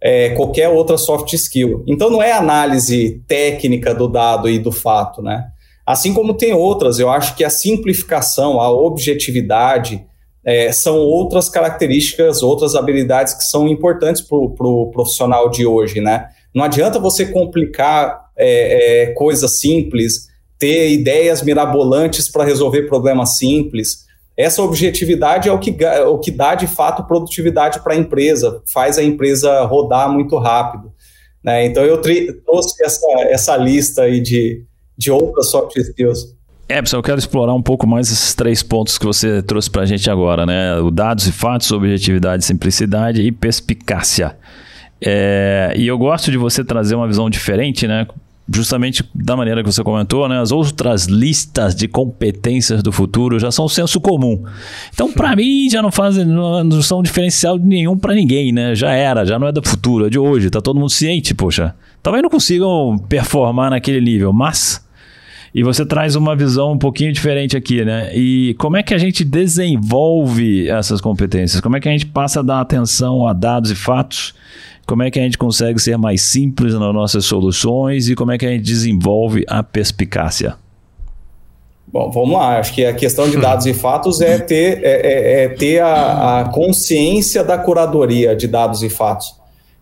é, 0.00 0.30
qualquer 0.30 0.68
outra 0.68 0.98
soft 0.98 1.32
skill. 1.32 1.84
Então 1.86 2.10
não 2.10 2.22
é 2.22 2.32
análise 2.32 3.22
técnica 3.26 3.94
do 3.94 4.08
dado 4.08 4.48
e 4.48 4.58
do 4.58 4.70
fato, 4.70 5.22
né? 5.22 5.46
Assim 5.86 6.12
como 6.12 6.34
tem 6.34 6.52
outras, 6.52 6.98
eu 6.98 7.08
acho 7.08 7.36
que 7.36 7.44
a 7.44 7.50
simplificação, 7.50 8.60
a 8.60 8.70
objetividade 8.70 10.04
é, 10.44 10.70
são 10.72 10.98
outras 10.98 11.48
características, 11.48 12.42
outras 12.42 12.74
habilidades 12.74 13.34
que 13.34 13.44
são 13.44 13.68
importantes 13.68 14.20
para 14.20 14.36
o 14.36 14.50
pro 14.50 14.90
profissional 14.90 15.48
de 15.48 15.64
hoje, 15.64 16.00
né? 16.00 16.28
Não 16.54 16.64
adianta 16.64 16.98
você 16.98 17.26
complicar 17.26 18.30
é, 18.36 19.02
é, 19.02 19.06
coisas 19.12 19.60
simples, 19.60 20.28
ter 20.58 20.90
ideias 20.90 21.42
mirabolantes 21.42 22.30
para 22.30 22.44
resolver 22.44 22.82
problemas 22.82 23.36
simples 23.36 24.05
essa 24.36 24.62
objetividade 24.62 25.48
é 25.48 25.52
o 25.52 25.58
que, 25.58 25.82
é 25.82 26.02
o 26.04 26.18
que 26.18 26.30
dá 26.30 26.54
de 26.54 26.66
fato 26.66 27.04
produtividade 27.04 27.80
para 27.80 27.94
a 27.94 27.96
empresa, 27.96 28.60
faz 28.72 28.98
a 28.98 29.02
empresa 29.02 29.62
rodar 29.62 30.12
muito 30.12 30.36
rápido. 30.36 30.92
Né? 31.42 31.64
Então 31.64 31.82
eu 31.82 32.00
trouxe 32.44 32.84
essa, 32.84 33.06
essa 33.28 33.56
lista 33.56 34.02
aí 34.02 34.20
de, 34.20 34.62
de 34.96 35.10
outras 35.10 35.50
soft 35.50 35.76
skills. 35.76 36.36
É, 36.68 36.82
pessoal, 36.82 36.98
eu 36.98 37.04
quero 37.04 37.18
explorar 37.18 37.54
um 37.54 37.62
pouco 37.62 37.86
mais 37.86 38.10
esses 38.10 38.34
três 38.34 38.62
pontos 38.62 38.98
que 38.98 39.06
você 39.06 39.40
trouxe 39.40 39.70
para 39.70 39.82
a 39.82 39.86
gente 39.86 40.10
agora, 40.10 40.44
né? 40.44 40.76
O 40.80 40.90
dados 40.90 41.26
e 41.28 41.32
fatos, 41.32 41.70
objetividade, 41.70 42.44
simplicidade 42.44 43.22
e 43.22 43.30
perspicácia. 43.30 44.36
É, 45.00 45.72
e 45.76 45.86
eu 45.86 45.96
gosto 45.96 46.30
de 46.30 46.36
você 46.36 46.64
trazer 46.64 46.96
uma 46.96 47.06
visão 47.06 47.30
diferente, 47.30 47.86
né? 47.86 48.06
Justamente 48.48 49.04
da 49.14 49.36
maneira 49.36 49.62
que 49.62 49.70
você 49.70 49.82
comentou, 49.82 50.28
né, 50.28 50.40
as 50.40 50.52
outras 50.52 51.06
listas 51.06 51.74
de 51.74 51.88
competências 51.88 52.82
do 52.82 52.92
futuro 52.92 53.38
já 53.38 53.50
são 53.50 53.68
senso 53.68 54.00
comum. 54.00 54.44
Então, 54.92 55.12
para 55.12 55.34
mim, 55.34 55.68
já 55.68 55.82
não 55.82 55.90
fazem, 55.90 56.24
não 56.24 56.82
são 56.82 57.02
diferencial 57.02 57.58
nenhum 57.58 57.98
para 57.98 58.14
ninguém, 58.14 58.52
né? 58.52 58.74
Já 58.74 58.92
era, 58.92 59.24
já 59.24 59.38
não 59.38 59.48
é 59.48 59.52
do 59.52 59.62
futuro, 59.62 60.06
é 60.06 60.10
de 60.10 60.18
hoje. 60.18 60.50
Tá 60.50 60.60
todo 60.60 60.78
mundo 60.78 60.90
ciente, 60.90 61.34
poxa. 61.34 61.74
Talvez 62.02 62.22
não 62.22 62.30
consigam 62.30 62.96
performar 63.08 63.70
naquele 63.70 64.00
nível, 64.00 64.32
mas 64.32 64.84
e 65.56 65.62
você 65.62 65.86
traz 65.86 66.14
uma 66.16 66.36
visão 66.36 66.72
um 66.72 66.78
pouquinho 66.78 67.10
diferente 67.10 67.56
aqui, 67.56 67.82
né? 67.82 68.14
E 68.14 68.54
como 68.58 68.76
é 68.76 68.82
que 68.82 68.92
a 68.92 68.98
gente 68.98 69.24
desenvolve 69.24 70.68
essas 70.68 71.00
competências? 71.00 71.62
Como 71.62 71.76
é 71.76 71.80
que 71.80 71.88
a 71.88 71.92
gente 71.92 72.04
passa 72.04 72.40
a 72.40 72.42
dar 72.42 72.60
atenção 72.60 73.26
a 73.26 73.32
dados 73.32 73.70
e 73.70 73.74
fatos 73.74 74.34
como 74.86 75.02
é 75.02 75.10
que 75.10 75.18
a 75.18 75.22
gente 75.22 75.36
consegue 75.36 75.80
ser 75.80 75.98
mais 75.98 76.22
simples 76.22 76.72
nas 76.72 76.94
nossas 76.94 77.24
soluções 77.24 78.08
e 78.08 78.14
como 78.14 78.30
é 78.30 78.38
que 78.38 78.46
a 78.46 78.50
gente 78.50 78.62
desenvolve 78.62 79.44
a 79.48 79.62
perspicácia? 79.62 80.56
Bom, 81.88 82.10
vamos 82.10 82.32
lá. 82.32 82.58
Acho 82.58 82.72
que 82.72 82.84
a 82.84 82.94
questão 82.94 83.28
de 83.28 83.36
dados 83.36 83.66
e 83.66 83.74
fatos 83.74 84.20
é 84.20 84.38
ter, 84.38 84.84
é, 84.84 84.90
é, 84.90 85.44
é 85.44 85.48
ter 85.48 85.80
a, 85.80 86.40
a, 86.40 86.44
consciência 86.50 87.42
da 87.42 87.58
curadoria 87.58 88.36
de 88.36 88.46
dados 88.46 88.82
e 88.82 88.88
fatos. 88.88 89.34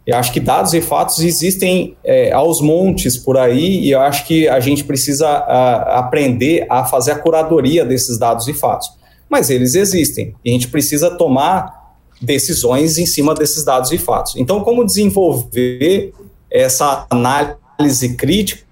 Eu 0.07 0.17
acho 0.17 0.33
que 0.33 0.40
dados 0.40 0.75
e 0.75 0.81
fatos 0.81 1.19
existem 1.19 1.97
é, 2.05 2.31
aos 2.33 2.61
montes 2.61 3.17
por 3.17 3.38
aí 3.38 3.81
e 3.81 3.90
eu 3.90 4.01
acho 4.01 4.27
que 4.27 4.47
a 4.49 4.61
gente 4.61 4.85
precisa 4.85 5.29
a, 5.29 5.99
aprender 5.99 6.67
a 6.69 6.85
fazer 6.85 7.12
a 7.12 7.19
curadoria 7.19 7.85
desses 7.85 8.19
dados 8.19 8.49
e 8.49 8.55
fatos. 8.55 8.90
Mas 9.29 9.51
eles 9.51 9.75
existem 9.75 10.35
e 10.45 10.51
a 10.51 10.53
gente 10.53 10.69
precisa 10.69 11.11
tomar 11.11 11.84
decisões 12.20 12.98
em 12.98 13.07
cima 13.07 13.35
desses 13.35 13.64
dados 13.64 13.92
e 13.92 13.98
fatos. 13.98 14.37
Então, 14.37 14.61
como 14.62 14.85
desenvolver 14.85 16.12
essa 16.50 17.07
análise 17.11 18.16
crítica 18.16 18.64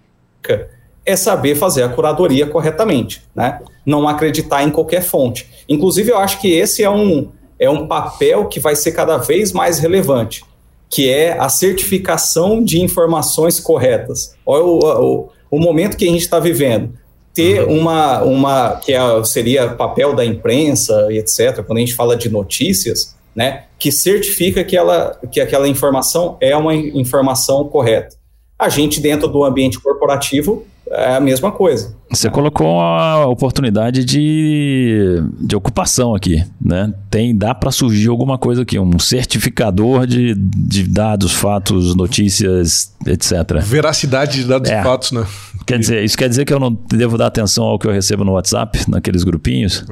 é 1.04 1.16
saber 1.16 1.56
fazer 1.56 1.82
a 1.82 1.88
curadoria 1.88 2.46
corretamente, 2.46 3.22
né? 3.34 3.60
Não 3.84 4.06
acreditar 4.08 4.62
em 4.62 4.70
qualquer 4.70 5.02
fonte. 5.02 5.48
Inclusive, 5.68 6.12
eu 6.12 6.18
acho 6.18 6.40
que 6.40 6.52
esse 6.52 6.82
é 6.82 6.90
um, 6.90 7.28
é 7.58 7.68
um 7.68 7.86
papel 7.86 8.46
que 8.46 8.60
vai 8.60 8.76
ser 8.76 8.92
cada 8.92 9.16
vez 9.16 9.52
mais 9.52 9.78
relevante, 9.80 10.44
que 10.88 11.10
é 11.10 11.36
a 11.38 11.48
certificação 11.48 12.62
de 12.62 12.80
informações 12.80 13.58
corretas. 13.58 14.34
Olha 14.46 14.64
o, 14.64 14.78
o, 14.78 15.28
o 15.50 15.58
momento 15.58 15.96
que 15.96 16.04
a 16.04 16.10
gente 16.10 16.22
está 16.22 16.38
vivendo. 16.38 16.92
Ter 17.34 17.64
uhum. 17.64 17.80
uma, 17.80 18.22
uma 18.22 18.76
que 18.76 18.92
é, 18.92 19.24
seria 19.24 19.70
papel 19.70 20.14
da 20.14 20.24
imprensa 20.24 21.08
e 21.10 21.18
etc., 21.18 21.64
quando 21.64 21.78
a 21.78 21.80
gente 21.80 21.94
fala 21.94 22.14
de 22.14 22.28
notícias, 22.28 23.16
né, 23.34 23.64
que 23.78 23.90
certifica 23.90 24.62
que, 24.62 24.76
ela, 24.76 25.18
que 25.30 25.40
aquela 25.40 25.68
informação 25.68 26.36
é 26.40 26.56
uma 26.56 26.74
informação 26.74 27.64
correta. 27.68 28.16
A 28.58 28.68
gente, 28.68 29.00
dentro 29.00 29.26
do 29.26 29.42
ambiente 29.44 29.80
corporativo, 29.80 30.64
é 30.88 31.14
a 31.14 31.20
mesma 31.20 31.50
coisa. 31.50 31.96
Você 32.12 32.28
colocou 32.28 32.78
a 32.78 33.26
oportunidade 33.26 34.04
de, 34.04 35.22
de 35.40 35.56
ocupação 35.56 36.14
aqui, 36.14 36.44
né? 36.60 36.92
Tem, 37.10 37.34
dá 37.34 37.54
para 37.54 37.70
surgir 37.70 38.08
alguma 38.08 38.36
coisa 38.36 38.62
aqui, 38.62 38.78
um 38.78 38.98
certificador 38.98 40.06
de, 40.06 40.34
de 40.34 40.82
dados, 40.84 41.32
fatos, 41.32 41.94
notícias, 41.94 42.94
etc. 43.06 43.60
Veracidade 43.62 44.42
de 44.42 44.44
dados 44.44 44.70
é. 44.70 44.78
e 44.78 44.82
fatos, 44.82 45.12
né? 45.12 45.26
Quer 45.66 45.78
dizer, 45.78 46.04
isso 46.04 46.18
quer 46.18 46.28
dizer 46.28 46.44
que 46.44 46.52
eu 46.52 46.60
não 46.60 46.76
devo 46.88 47.16
dar 47.16 47.28
atenção 47.28 47.64
ao 47.64 47.78
que 47.78 47.86
eu 47.86 47.92
recebo 47.92 48.24
no 48.24 48.32
WhatsApp, 48.32 48.84
naqueles 48.88 49.24
grupinhos? 49.24 49.84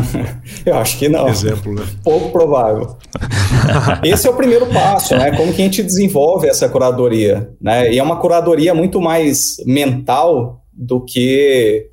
eu 0.64 0.78
acho 0.78 0.98
que 0.98 1.08
não. 1.08 1.28
Exemplo, 1.28 1.74
né? 1.74 1.84
Pouco 2.02 2.30
provável. 2.30 2.96
Esse 4.02 4.26
é 4.26 4.30
o 4.30 4.34
primeiro 4.34 4.66
passo, 4.66 5.14
né? 5.14 5.32
Como 5.32 5.52
que 5.52 5.60
a 5.60 5.64
gente 5.64 5.82
desenvolve 5.82 6.48
essa 6.48 6.66
curadoria, 6.68 7.50
né? 7.60 7.92
E 7.92 7.98
é 7.98 8.02
uma 8.02 8.16
curadoria 8.16 8.74
muito 8.74 9.00
mais 9.02 9.56
mental 9.66 10.64
do 10.78 11.00
que 11.00 11.88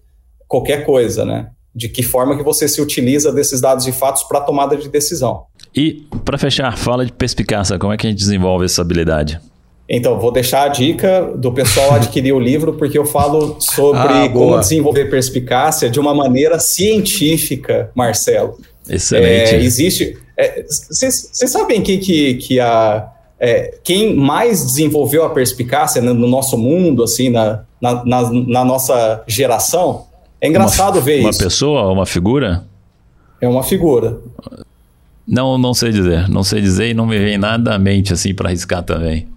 qualquer 0.47 0.85
coisa, 0.85 1.25
né? 1.25 1.49
De 1.73 1.89
que 1.89 2.03
forma 2.03 2.37
que 2.37 2.43
você 2.43 2.67
se 2.67 2.79
utiliza 2.79 3.33
desses 3.33 3.59
dados 3.59 3.87
e 3.87 3.91
fatos 3.91 4.23
para 4.23 4.39
tomada 4.41 4.77
de 4.77 4.87
decisão. 4.87 5.45
E 5.75 6.05
para 6.23 6.37
fechar, 6.37 6.77
fala 6.77 7.05
de 7.05 7.11
perspicácia, 7.11 7.79
como 7.79 7.91
é 7.91 7.97
que 7.97 8.05
a 8.05 8.09
gente 8.09 8.19
desenvolve 8.19 8.65
essa 8.65 8.81
habilidade? 8.81 9.41
Então, 9.87 10.19
vou 10.19 10.31
deixar 10.31 10.63
a 10.63 10.67
dica 10.67 11.21
do 11.35 11.51
pessoal 11.51 11.93
adquirir 11.93 12.33
o 12.33 12.39
livro, 12.39 12.73
porque 12.73 12.97
eu 12.97 13.05
falo 13.05 13.57
sobre 13.59 13.99
ah, 13.99 14.29
como 14.29 14.59
desenvolver 14.59 15.09
perspicácia 15.11 15.89
de 15.89 15.99
uma 15.99 16.13
maneira 16.13 16.59
científica, 16.59 17.91
Marcelo. 17.93 18.57
Excelente. 18.89 19.55
É, 19.55 19.61
existe. 19.61 20.17
Vocês 20.67 21.29
é, 21.41 21.47
sabem 21.47 21.81
que, 21.81 21.97
que, 21.99 22.33
que 22.35 22.59
a, 22.59 23.07
é, 23.39 23.75
quem 23.83 24.15
mais 24.15 24.65
desenvolveu 24.65 25.23
a 25.23 25.29
perspicácia 25.29 26.01
no, 26.01 26.13
no 26.13 26.27
nosso 26.27 26.57
mundo, 26.57 27.03
assim, 27.03 27.29
na, 27.29 27.63
na, 27.81 28.05
na, 28.05 28.31
na, 28.31 28.65
nossa 28.65 29.23
geração? 29.27 30.05
É 30.41 30.47
engraçado 30.47 30.95
uma, 30.95 31.01
ver 31.01 31.19
uma 31.21 31.29
isso. 31.29 31.39
Uma 31.39 31.45
pessoa, 31.45 31.91
uma 31.91 32.05
figura? 32.05 32.65
É 33.41 33.47
uma 33.47 33.63
figura. 33.63 34.19
Não, 35.27 35.57
não 35.57 35.73
sei 35.73 35.91
dizer. 35.91 36.29
Não 36.29 36.43
sei 36.43 36.61
dizer 36.61 36.89
e 36.89 36.93
não 36.93 37.05
me 37.05 37.17
vem 37.17 37.37
nada 37.37 37.73
à 37.73 37.79
mente 37.79 38.13
assim 38.13 38.33
para 38.33 38.49
arriscar 38.49 38.83
também. 38.83 39.27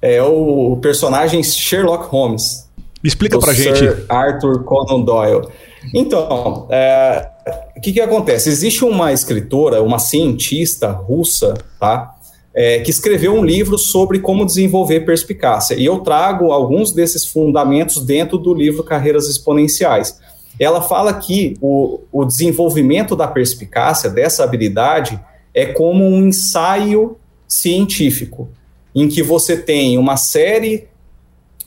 É 0.00 0.22
o 0.22 0.78
personagem 0.80 1.42
Sherlock 1.42 2.06
Holmes. 2.06 2.68
Explica 3.02 3.38
pra 3.38 3.54
Sir 3.54 3.74
gente. 3.74 4.04
Arthur 4.08 4.64
Conan 4.64 5.00
Doyle. 5.02 5.48
Então, 5.94 6.66
é, 6.70 7.28
o 7.76 7.80
que, 7.80 7.92
que 7.92 8.00
acontece? 8.00 8.48
Existe 8.48 8.84
uma 8.84 9.12
escritora, 9.12 9.82
uma 9.82 9.98
cientista 9.98 10.90
russa, 10.90 11.54
tá? 11.78 12.14
É, 12.60 12.80
que 12.80 12.90
escreveu 12.90 13.34
um 13.34 13.44
livro 13.44 13.78
sobre 13.78 14.18
como 14.18 14.44
desenvolver 14.44 15.06
perspicácia. 15.06 15.76
E 15.76 15.84
eu 15.84 16.00
trago 16.00 16.50
alguns 16.50 16.90
desses 16.90 17.24
fundamentos 17.24 18.04
dentro 18.04 18.36
do 18.36 18.52
livro 18.52 18.82
Carreiras 18.82 19.28
Exponenciais. 19.28 20.18
Ela 20.58 20.82
fala 20.82 21.14
que 21.14 21.56
o, 21.60 22.00
o 22.10 22.24
desenvolvimento 22.24 23.14
da 23.14 23.28
perspicácia, 23.28 24.10
dessa 24.10 24.42
habilidade, 24.42 25.20
é 25.54 25.66
como 25.66 26.04
um 26.04 26.26
ensaio 26.26 27.16
científico, 27.46 28.48
em 28.92 29.06
que 29.06 29.22
você 29.22 29.56
tem 29.56 29.96
uma 29.96 30.16
série, 30.16 30.88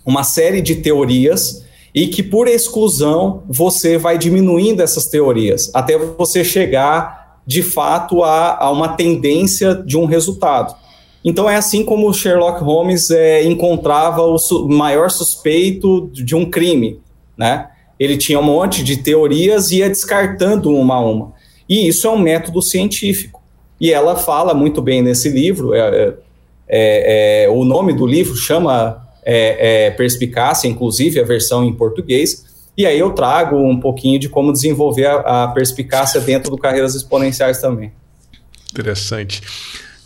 uma 0.06 0.26
série 0.26 0.62
de 0.62 0.76
teorias 0.76 1.64
e 1.96 2.08
que 2.08 2.22
por 2.22 2.50
exclusão 2.50 3.44
você 3.48 3.98
vai 3.98 4.18
diminuindo 4.18 4.82
essas 4.82 5.06
teorias 5.06 5.72
até 5.74 5.98
você 5.98 6.44
chegar 6.44 7.40
de 7.46 7.64
fato 7.64 8.24
a, 8.24 8.58
a 8.58 8.72
uma 8.72 8.90
tendência 8.90 9.74
de 9.74 9.98
um 9.98 10.06
resultado. 10.06 10.81
Então 11.24 11.50
é 11.50 11.56
assim 11.56 11.86
como 11.86 12.14
Sherlock 12.14 12.64
Holmes 12.64 13.12
é, 13.12 13.44
encontrava 13.44 14.22
o 14.24 14.38
su 14.38 14.68
maior 14.68 15.10
suspeito 15.10 16.10
de 16.12 16.36
um 16.36 16.50
crime, 16.50 17.00
né? 17.38 17.70
Ele 18.00 18.18
tinha 18.18 18.40
um 18.40 18.44
monte 18.44 18.84
de 18.84 18.98
teorias 18.98 19.72
e 19.72 19.78
ia 19.78 19.88
descartando 19.88 20.72
uma 20.72 20.96
a 20.96 21.00
uma. 21.00 21.34
E 21.70 21.88
isso 21.88 22.08
é 22.08 22.10
um 22.10 22.18
método 22.18 22.62
científico. 22.62 23.42
E 23.80 23.92
ela 23.92 24.16
fala 24.16 24.54
muito 24.54 24.82
bem 24.82 25.02
nesse 25.02 25.30
livro, 25.30 25.74
é, 25.74 26.16
é, 26.68 27.44
é 27.46 27.50
o 27.50 27.64
nome 27.64 27.94
do 27.94 28.06
livro 28.06 28.36
chama 28.36 29.08
é, 29.24 29.88
é, 29.88 29.92
Perspicácia, 29.92 30.68
inclusive 30.68 31.20
a 31.20 31.24
versão 31.24 31.64
em 31.64 31.74
português, 31.74 32.46
e 32.78 32.86
aí 32.86 32.98
eu 32.98 33.12
trago 33.12 33.58
um 33.58 33.80
pouquinho 33.80 34.20
de 34.20 34.30
como 34.30 34.52
desenvolver 34.52 35.06
a, 35.06 35.44
a 35.44 35.48
perspicácia 35.50 36.20
dentro 36.22 36.50
do 36.50 36.58
Carreiras 36.58 36.96
Exponenciais 36.96 37.60
também. 37.60 37.92
Interessante. 38.72 39.42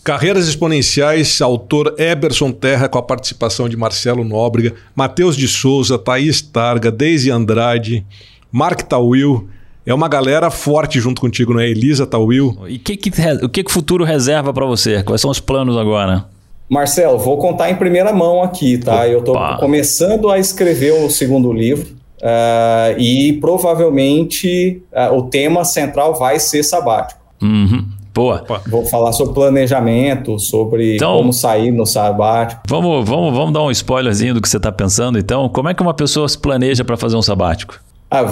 Carreiras 0.06 0.48
Exponenciais, 0.48 1.42
autor 1.42 1.96
Eberson 1.98 2.52
Terra, 2.52 2.88
com 2.88 3.00
a 3.00 3.02
participação 3.02 3.68
de 3.68 3.76
Marcelo 3.76 4.24
Nóbrega, 4.24 4.76
Matheus 4.96 5.36
de 5.36 5.48
Souza, 5.48 5.98
Thaís 5.98 6.44
Targa, 6.44 6.92
Deise 6.92 7.32
Andrade, 7.32 8.06
Mark 8.52 8.84
Tawil. 8.84 9.50
É 9.84 9.92
uma 9.92 10.08
galera 10.08 10.52
forte 10.52 11.00
junto 11.00 11.20
contigo, 11.20 11.56
não 11.56 11.60
é? 11.60 11.68
Elisa 11.68 12.06
Tawil. 12.06 12.56
E 12.68 12.78
que 12.78 12.96
que, 12.96 13.10
o 13.42 13.50
que, 13.50 13.64
que 13.64 13.72
o 13.72 13.74
futuro 13.74 14.04
reserva 14.04 14.54
para 14.54 14.68
você? 14.68 15.02
Quais 15.02 15.20
são 15.22 15.32
os 15.32 15.40
planos 15.40 15.76
agora? 15.76 16.26
Marcelo, 16.70 17.18
vou 17.18 17.40
contar 17.40 17.72
em 17.72 17.76
primeira 17.76 18.14
mão 18.14 18.44
aqui, 18.44 18.78
tá? 18.78 18.98
Opa. 18.98 19.08
Eu 19.08 19.20
estou 19.20 19.58
começando 19.58 20.30
a 20.30 20.38
escrever 20.38 20.92
o 21.04 21.10
segundo 21.10 21.52
livro 21.52 21.96
uh, 22.22 23.00
e 23.00 23.34
provavelmente 23.42 24.84
uh, 24.94 25.16
o 25.16 25.24
tema 25.24 25.66
central 25.66 26.14
vai 26.14 26.40
ser 26.40 26.62
sabático. 26.62 27.20
Uhum. 27.42 27.95
Boa. 28.16 28.46
Vou 28.66 28.86
falar 28.86 29.12
sobre 29.12 29.34
planejamento, 29.34 30.40
sobre 30.40 30.96
então, 30.96 31.18
como 31.18 31.34
sair 31.34 31.70
no 31.70 31.86
sabático. 31.86 32.62
Vamos, 32.66 33.08
vamos, 33.08 33.36
vamos 33.36 33.54
dar 33.54 33.62
um 33.62 33.70
spoilerzinho 33.70 34.34
do 34.34 34.42
que 34.42 34.48
você 34.48 34.56
está 34.56 34.72
pensando, 34.72 35.20
então. 35.20 35.50
Como 35.50 35.68
é 35.68 35.74
que 35.74 35.82
uma 35.82 35.94
pessoa 35.94 36.28
se 36.30 36.38
planeja 36.38 36.86
para 36.86 36.96
fazer 36.96 37.18
um 37.18 37.22
sabático? 37.22 37.78
Ah, 38.10 38.24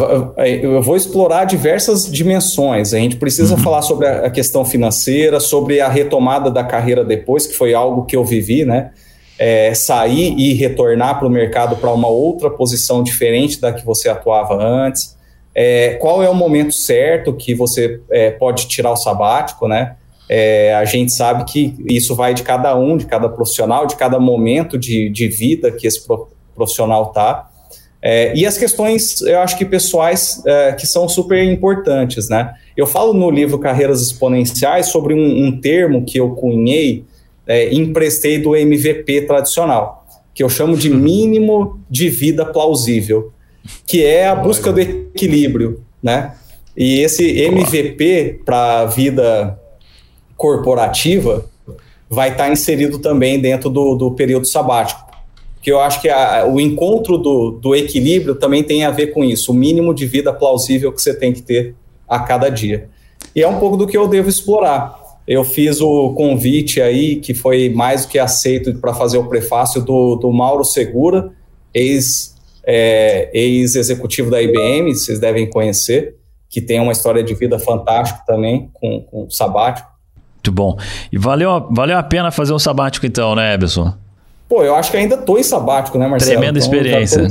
eu 0.46 0.82
vou 0.82 0.96
explorar 0.96 1.44
diversas 1.44 2.10
dimensões. 2.10 2.94
A 2.94 2.98
gente 2.98 3.18
precisa 3.18 3.56
uhum. 3.56 3.60
falar 3.60 3.82
sobre 3.82 4.08
a 4.08 4.30
questão 4.30 4.64
financeira, 4.64 5.42
sobre 5.42 5.82
a 5.82 5.90
retomada 5.90 6.50
da 6.50 6.64
carreira 6.64 7.04
depois, 7.04 7.46
que 7.46 7.54
foi 7.54 7.74
algo 7.74 8.06
que 8.06 8.16
eu 8.16 8.24
vivi, 8.24 8.64
né? 8.64 8.92
É, 9.38 9.74
sair 9.74 10.34
e 10.38 10.54
retornar 10.54 11.20
para 11.20 11.28
o 11.28 11.32
mercado 11.32 11.76
para 11.76 11.92
uma 11.92 12.08
outra 12.08 12.50
posição 12.50 13.04
diferente 13.04 13.60
da 13.60 13.74
que 13.74 13.86
você 13.86 14.08
atuava 14.08 14.56
antes. 14.56 15.18
É, 15.56 15.96
qual 15.96 16.24
é 16.24 16.30
o 16.30 16.34
momento 16.34 16.74
certo 16.74 17.34
que 17.34 17.54
você 17.54 18.02
é, 18.10 18.32
pode 18.32 18.68
tirar 18.68 18.92
o 18.92 18.96
sabático, 18.96 19.68
né? 19.68 19.96
É, 20.30 20.74
a 20.74 20.86
gente 20.86 21.12
sabe 21.12 21.44
que 21.46 21.76
isso 21.90 22.16
vai 22.16 22.34
de 22.34 22.44
cada 22.44 22.76
um, 22.76 22.98
de 22.98 23.06
cada 23.06 23.30
profissional, 23.30 23.86
de 23.86 23.96
cada 23.96 24.20
momento 24.20 24.78
de, 24.78 25.10
de 25.10 25.28
vida 25.28 25.72
que 25.72 25.86
esse 25.86 26.02
profissional 26.56 27.10
está. 27.10 27.50
É, 28.02 28.36
e 28.36 28.46
as 28.46 28.58
questões, 28.58 29.22
eu 29.22 29.40
acho 29.40 29.58
que 29.58 29.64
pessoais, 29.64 30.42
é, 30.46 30.74
que 30.74 30.86
são 30.86 31.08
super 31.08 31.42
importantes, 31.42 32.28
né? 32.30 32.54
Eu 32.76 32.86
falo 32.86 33.14
no 33.14 33.30
livro 33.30 33.60
Carreiras 33.60 34.02
Exponenciais 34.02 34.88
sobre 34.88 35.14
um, 35.14 35.46
um 35.46 35.62
termo 35.62 36.04
que 36.04 36.20
eu 36.20 36.32
cunhei, 36.32 37.06
é, 37.48 37.74
emprestei 37.74 38.40
do 38.40 38.56
MVP 38.56 39.22
tradicional, 39.22 40.06
que 40.34 40.44
eu 40.44 40.50
chamo 40.50 40.76
de 40.76 40.90
mínimo 40.92 41.80
de 41.90 42.10
vida 42.10 42.46
plausível, 42.46 43.32
que 43.86 44.04
é 44.04 44.28
a 44.28 44.36
busca 44.36 44.72
do 44.72 44.80
equilíbrio, 44.80 45.84
né? 46.02 46.36
E 46.76 47.00
esse 47.00 47.24
MVP 47.40 48.42
para 48.44 48.82
a 48.82 48.86
vida 48.86 49.60
corporativa 50.36 51.46
vai 52.10 52.32
estar 52.32 52.46
tá 52.46 52.52
inserido 52.52 53.00
também 53.00 53.40
dentro 53.40 53.70
do, 53.70 53.96
do 53.96 54.12
período 54.12 54.46
sabático 54.46 55.14
que 55.64 55.72
eu 55.72 55.80
acho 55.80 56.02
que 56.02 56.10
a, 56.10 56.46
o 56.46 56.60
encontro 56.60 57.18
do, 57.18 57.52
do 57.52 57.74
equilíbrio 57.74 58.36
também 58.36 58.62
tem 58.62 58.84
a 58.84 58.92
ver 58.92 59.08
com 59.08 59.24
isso, 59.24 59.54
o 59.54 59.56
mínimo 59.56 59.94
de 59.94 60.06
vida 60.06 60.34
plausível 60.34 60.92
que 60.92 61.02
você 61.02 61.14
tem 61.14 61.32
que 61.32 61.42
ter 61.42 61.74
a 62.08 62.20
cada 62.20 62.50
dia. 62.50 62.90
E 63.34 63.42
é 63.42 63.48
um 63.48 63.58
pouco 63.58 63.78
do 63.78 63.88
que 63.88 63.98
eu 63.98 64.06
devo 64.06 64.28
explorar. 64.28 65.02
Eu 65.26 65.46
fiz 65.46 65.80
o 65.80 66.14
convite 66.16 66.82
aí, 66.82 67.16
que 67.16 67.34
foi 67.34 67.70
mais 67.70 68.06
do 68.06 68.10
que 68.10 68.20
aceito 68.20 68.74
para 68.76 68.94
fazer 68.94 69.18
o 69.18 69.30
prefácio 69.30 69.82
do, 69.82 70.18
do 70.18 70.34
Mauro 70.34 70.66
Segura, 70.66 71.32
ex, 71.74 72.33
é, 72.66 73.30
ex-executivo 73.34 74.32
da 74.32 74.42
IBM, 74.42 74.94
vocês 74.94 75.20
devem 75.20 75.50
conhecer, 75.50 76.16
que 76.50 76.62
tem 76.62 76.80
uma 76.80 76.92
história 76.92 77.24
de 77.24 77.34
vida 77.34 77.60
fantástica 77.60 78.24
também, 78.26 78.70
com, 78.74 79.02
com 79.02 79.30
sabático. 79.30 79.92
Muito 80.36 80.52
bom. 80.52 80.78
E 81.12 81.18
valeu, 81.18 81.68
valeu 81.72 81.98
a 81.98 82.04
pena 82.04 82.32
fazer 82.32 82.54
um 82.54 82.60
sabático 82.60 83.06
então, 83.06 83.36
né, 83.36 83.54
Eberson? 83.54 83.94
Pô, 84.48 84.64
eu 84.64 84.76
acho 84.76 84.92
que 84.92 84.98
ainda 84.98 85.18
tô 85.18 85.38
em 85.38 85.44
sabático, 85.44 85.98
né, 85.98 86.08
Marcelo? 86.08 86.38
Tremenda 86.38 86.60
então, 86.60 86.72
experiência. 86.72 87.28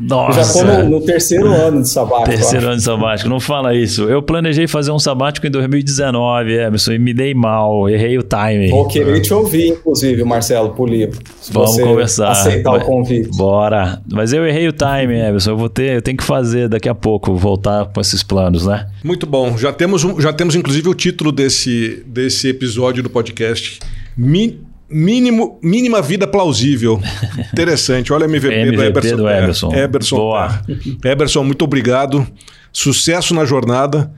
Nossa. 0.00 0.44
Já 0.44 0.52
tô 0.52 0.64
no, 0.64 0.90
no, 0.90 1.00
terceiro 1.00 1.46
ano 1.48 1.82
de 1.82 1.88
sabático. 1.88 2.30
Terceiro 2.30 2.66
ano 2.66 2.76
de 2.76 2.82
sabático, 2.82 3.28
não 3.28 3.38
fala 3.38 3.74
isso. 3.74 4.04
Eu 4.04 4.22
planejei 4.22 4.66
fazer 4.66 4.90
um 4.90 4.98
sabático 4.98 5.46
em 5.46 5.50
2019, 5.50 6.52
Emerson, 6.52 6.92
e 6.92 6.98
me 6.98 7.12
dei 7.12 7.34
mal, 7.34 7.88
errei 7.88 8.16
o 8.16 8.22
timing. 8.22 8.70
Vou 8.70 8.88
querer 8.88 9.20
te 9.20 9.34
ouvir, 9.34 9.68
inclusive, 9.68 10.24
Marcelo, 10.24 10.70
pro 10.70 10.86
livro. 10.86 11.18
Vamos 11.50 11.78
conversar. 11.78 12.30
Aceitar 12.30 12.72
o 12.72 12.80
convite. 12.80 13.28
Bora. 13.36 14.00
Mas 14.10 14.32
eu 14.32 14.46
errei 14.46 14.66
o 14.68 14.72
timing, 14.72 15.18
Emerson. 15.18 15.50
Eu 15.50 15.56
vou 15.58 15.68
ter, 15.68 15.96
eu 15.96 16.02
tenho 16.02 16.16
que 16.16 16.24
fazer 16.24 16.68
daqui 16.68 16.88
a 16.88 16.94
pouco, 16.94 17.34
voltar 17.34 17.86
com 17.86 18.00
esses 18.00 18.22
planos, 18.22 18.66
né? 18.66 18.86
Muito 19.04 19.26
bom. 19.26 19.56
Já 19.58 19.72
temos, 19.72 20.02
um, 20.04 20.18
já 20.20 20.32
temos 20.32 20.54
inclusive, 20.54 20.88
o 20.88 20.94
título 20.94 21.30
desse, 21.30 22.02
desse 22.06 22.48
episódio 22.48 23.02
do 23.02 23.10
podcast. 23.10 23.80
Mi 24.16 24.60
Mínimo, 24.90 25.58
mínima 25.62 26.02
vida 26.02 26.26
plausível. 26.26 27.00
Interessante. 27.52 28.12
Olha 28.12 28.26
o 28.26 28.28
MVP, 28.28 28.54
MVP 28.54 28.76
do 28.76 28.82
Eberson. 28.82 29.16
Do 29.16 29.28
Eberson. 29.28 29.74
Eberson. 29.74 30.16
Boa. 30.16 30.62
Eberson, 31.04 31.44
muito 31.44 31.64
obrigado. 31.64 32.26
Sucesso 32.72 33.34
na 33.34 33.44
jornada. 33.44 34.12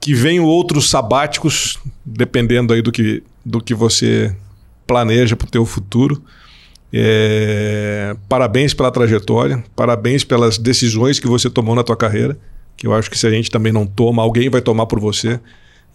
Que 0.00 0.14
venham 0.14 0.44
outros 0.44 0.88
sabáticos, 0.88 1.78
dependendo 2.04 2.72
aí 2.72 2.80
do 2.80 2.92
que, 2.92 3.22
do 3.44 3.60
que 3.60 3.74
você 3.74 4.34
planeja 4.86 5.34
para 5.34 5.48
o 5.48 5.50
teu 5.50 5.66
futuro. 5.66 6.22
É... 6.92 8.14
Parabéns 8.28 8.72
pela 8.72 8.90
trajetória, 8.90 9.62
parabéns 9.74 10.22
pelas 10.22 10.58
decisões 10.58 11.18
que 11.18 11.26
você 11.26 11.50
tomou 11.50 11.74
na 11.74 11.82
tua 11.82 11.96
carreira, 11.96 12.38
que 12.76 12.86
eu 12.86 12.94
acho 12.94 13.10
que 13.10 13.18
se 13.18 13.26
a 13.26 13.30
gente 13.30 13.50
também 13.50 13.72
não 13.72 13.86
toma, 13.86 14.22
alguém 14.22 14.48
vai 14.48 14.60
tomar 14.60 14.86
por 14.86 15.00
você. 15.00 15.40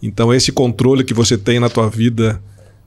Então 0.02 0.34
esse 0.34 0.52
controle 0.52 1.04
que 1.04 1.14
você 1.14 1.38
tem 1.38 1.58
na 1.58 1.68
tua 1.68 1.88
vida 1.88 2.42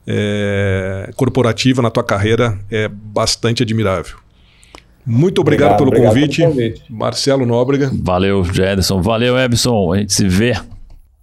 é, 0.06 1.10
corporativa 1.16 1.82
na 1.82 1.90
tua 1.90 2.04
carreira 2.04 2.58
é 2.70 2.88
bastante 2.88 3.62
admirável. 3.62 4.16
Muito 5.04 5.40
obrigado, 5.40 5.72
obrigado, 5.72 5.78
pelo, 5.78 5.88
obrigado 5.88 6.14
convite. 6.14 6.40
pelo, 6.40 6.50
convite. 6.52 6.82
Marcelo 6.90 7.46
Nóbrega. 7.46 7.90
Valeu, 8.02 8.44
Jederson. 8.44 9.00
Valeu, 9.00 9.38
Ebson. 9.38 9.92
A 9.92 9.98
gente 9.98 10.12
se 10.12 10.26
vê. 10.26 10.54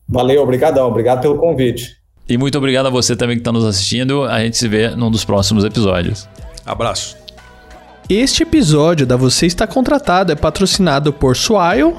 Valeu, 0.08 0.42
obrigadão. 0.42 0.88
Obrigado 0.88 1.22
pelo 1.22 1.38
convite. 1.38 1.98
E 2.28 2.38
muito 2.38 2.58
obrigado 2.58 2.86
a 2.86 2.90
você 2.90 3.16
também 3.16 3.36
que 3.36 3.42
está 3.42 3.52
nos 3.52 3.66
assistindo. 3.66 4.24
A 4.24 4.40
gente 4.40 4.58
se 4.58 4.68
vê 4.68 4.90
num 4.92 5.12
dos 5.12 5.26
próximos 5.26 5.66
episódios. 5.66 6.28
Abraço. 6.66 7.18
Este 8.10 8.44
episódio 8.44 9.06
da 9.06 9.16
Você 9.16 9.46
Está 9.46 9.66
Contratado 9.66 10.32
é 10.32 10.36
patrocinado 10.36 11.12
por 11.12 11.36
Swile, 11.36 11.94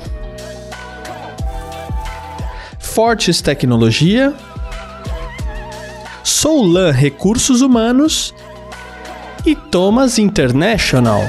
Fortes 2.79 3.41
Tecnologia, 3.41 4.35
Soulan 6.25 6.91
Recursos 6.91 7.61
Humanos 7.61 8.35
e 9.45 9.55
Thomas 9.55 10.19
International. 10.19 11.21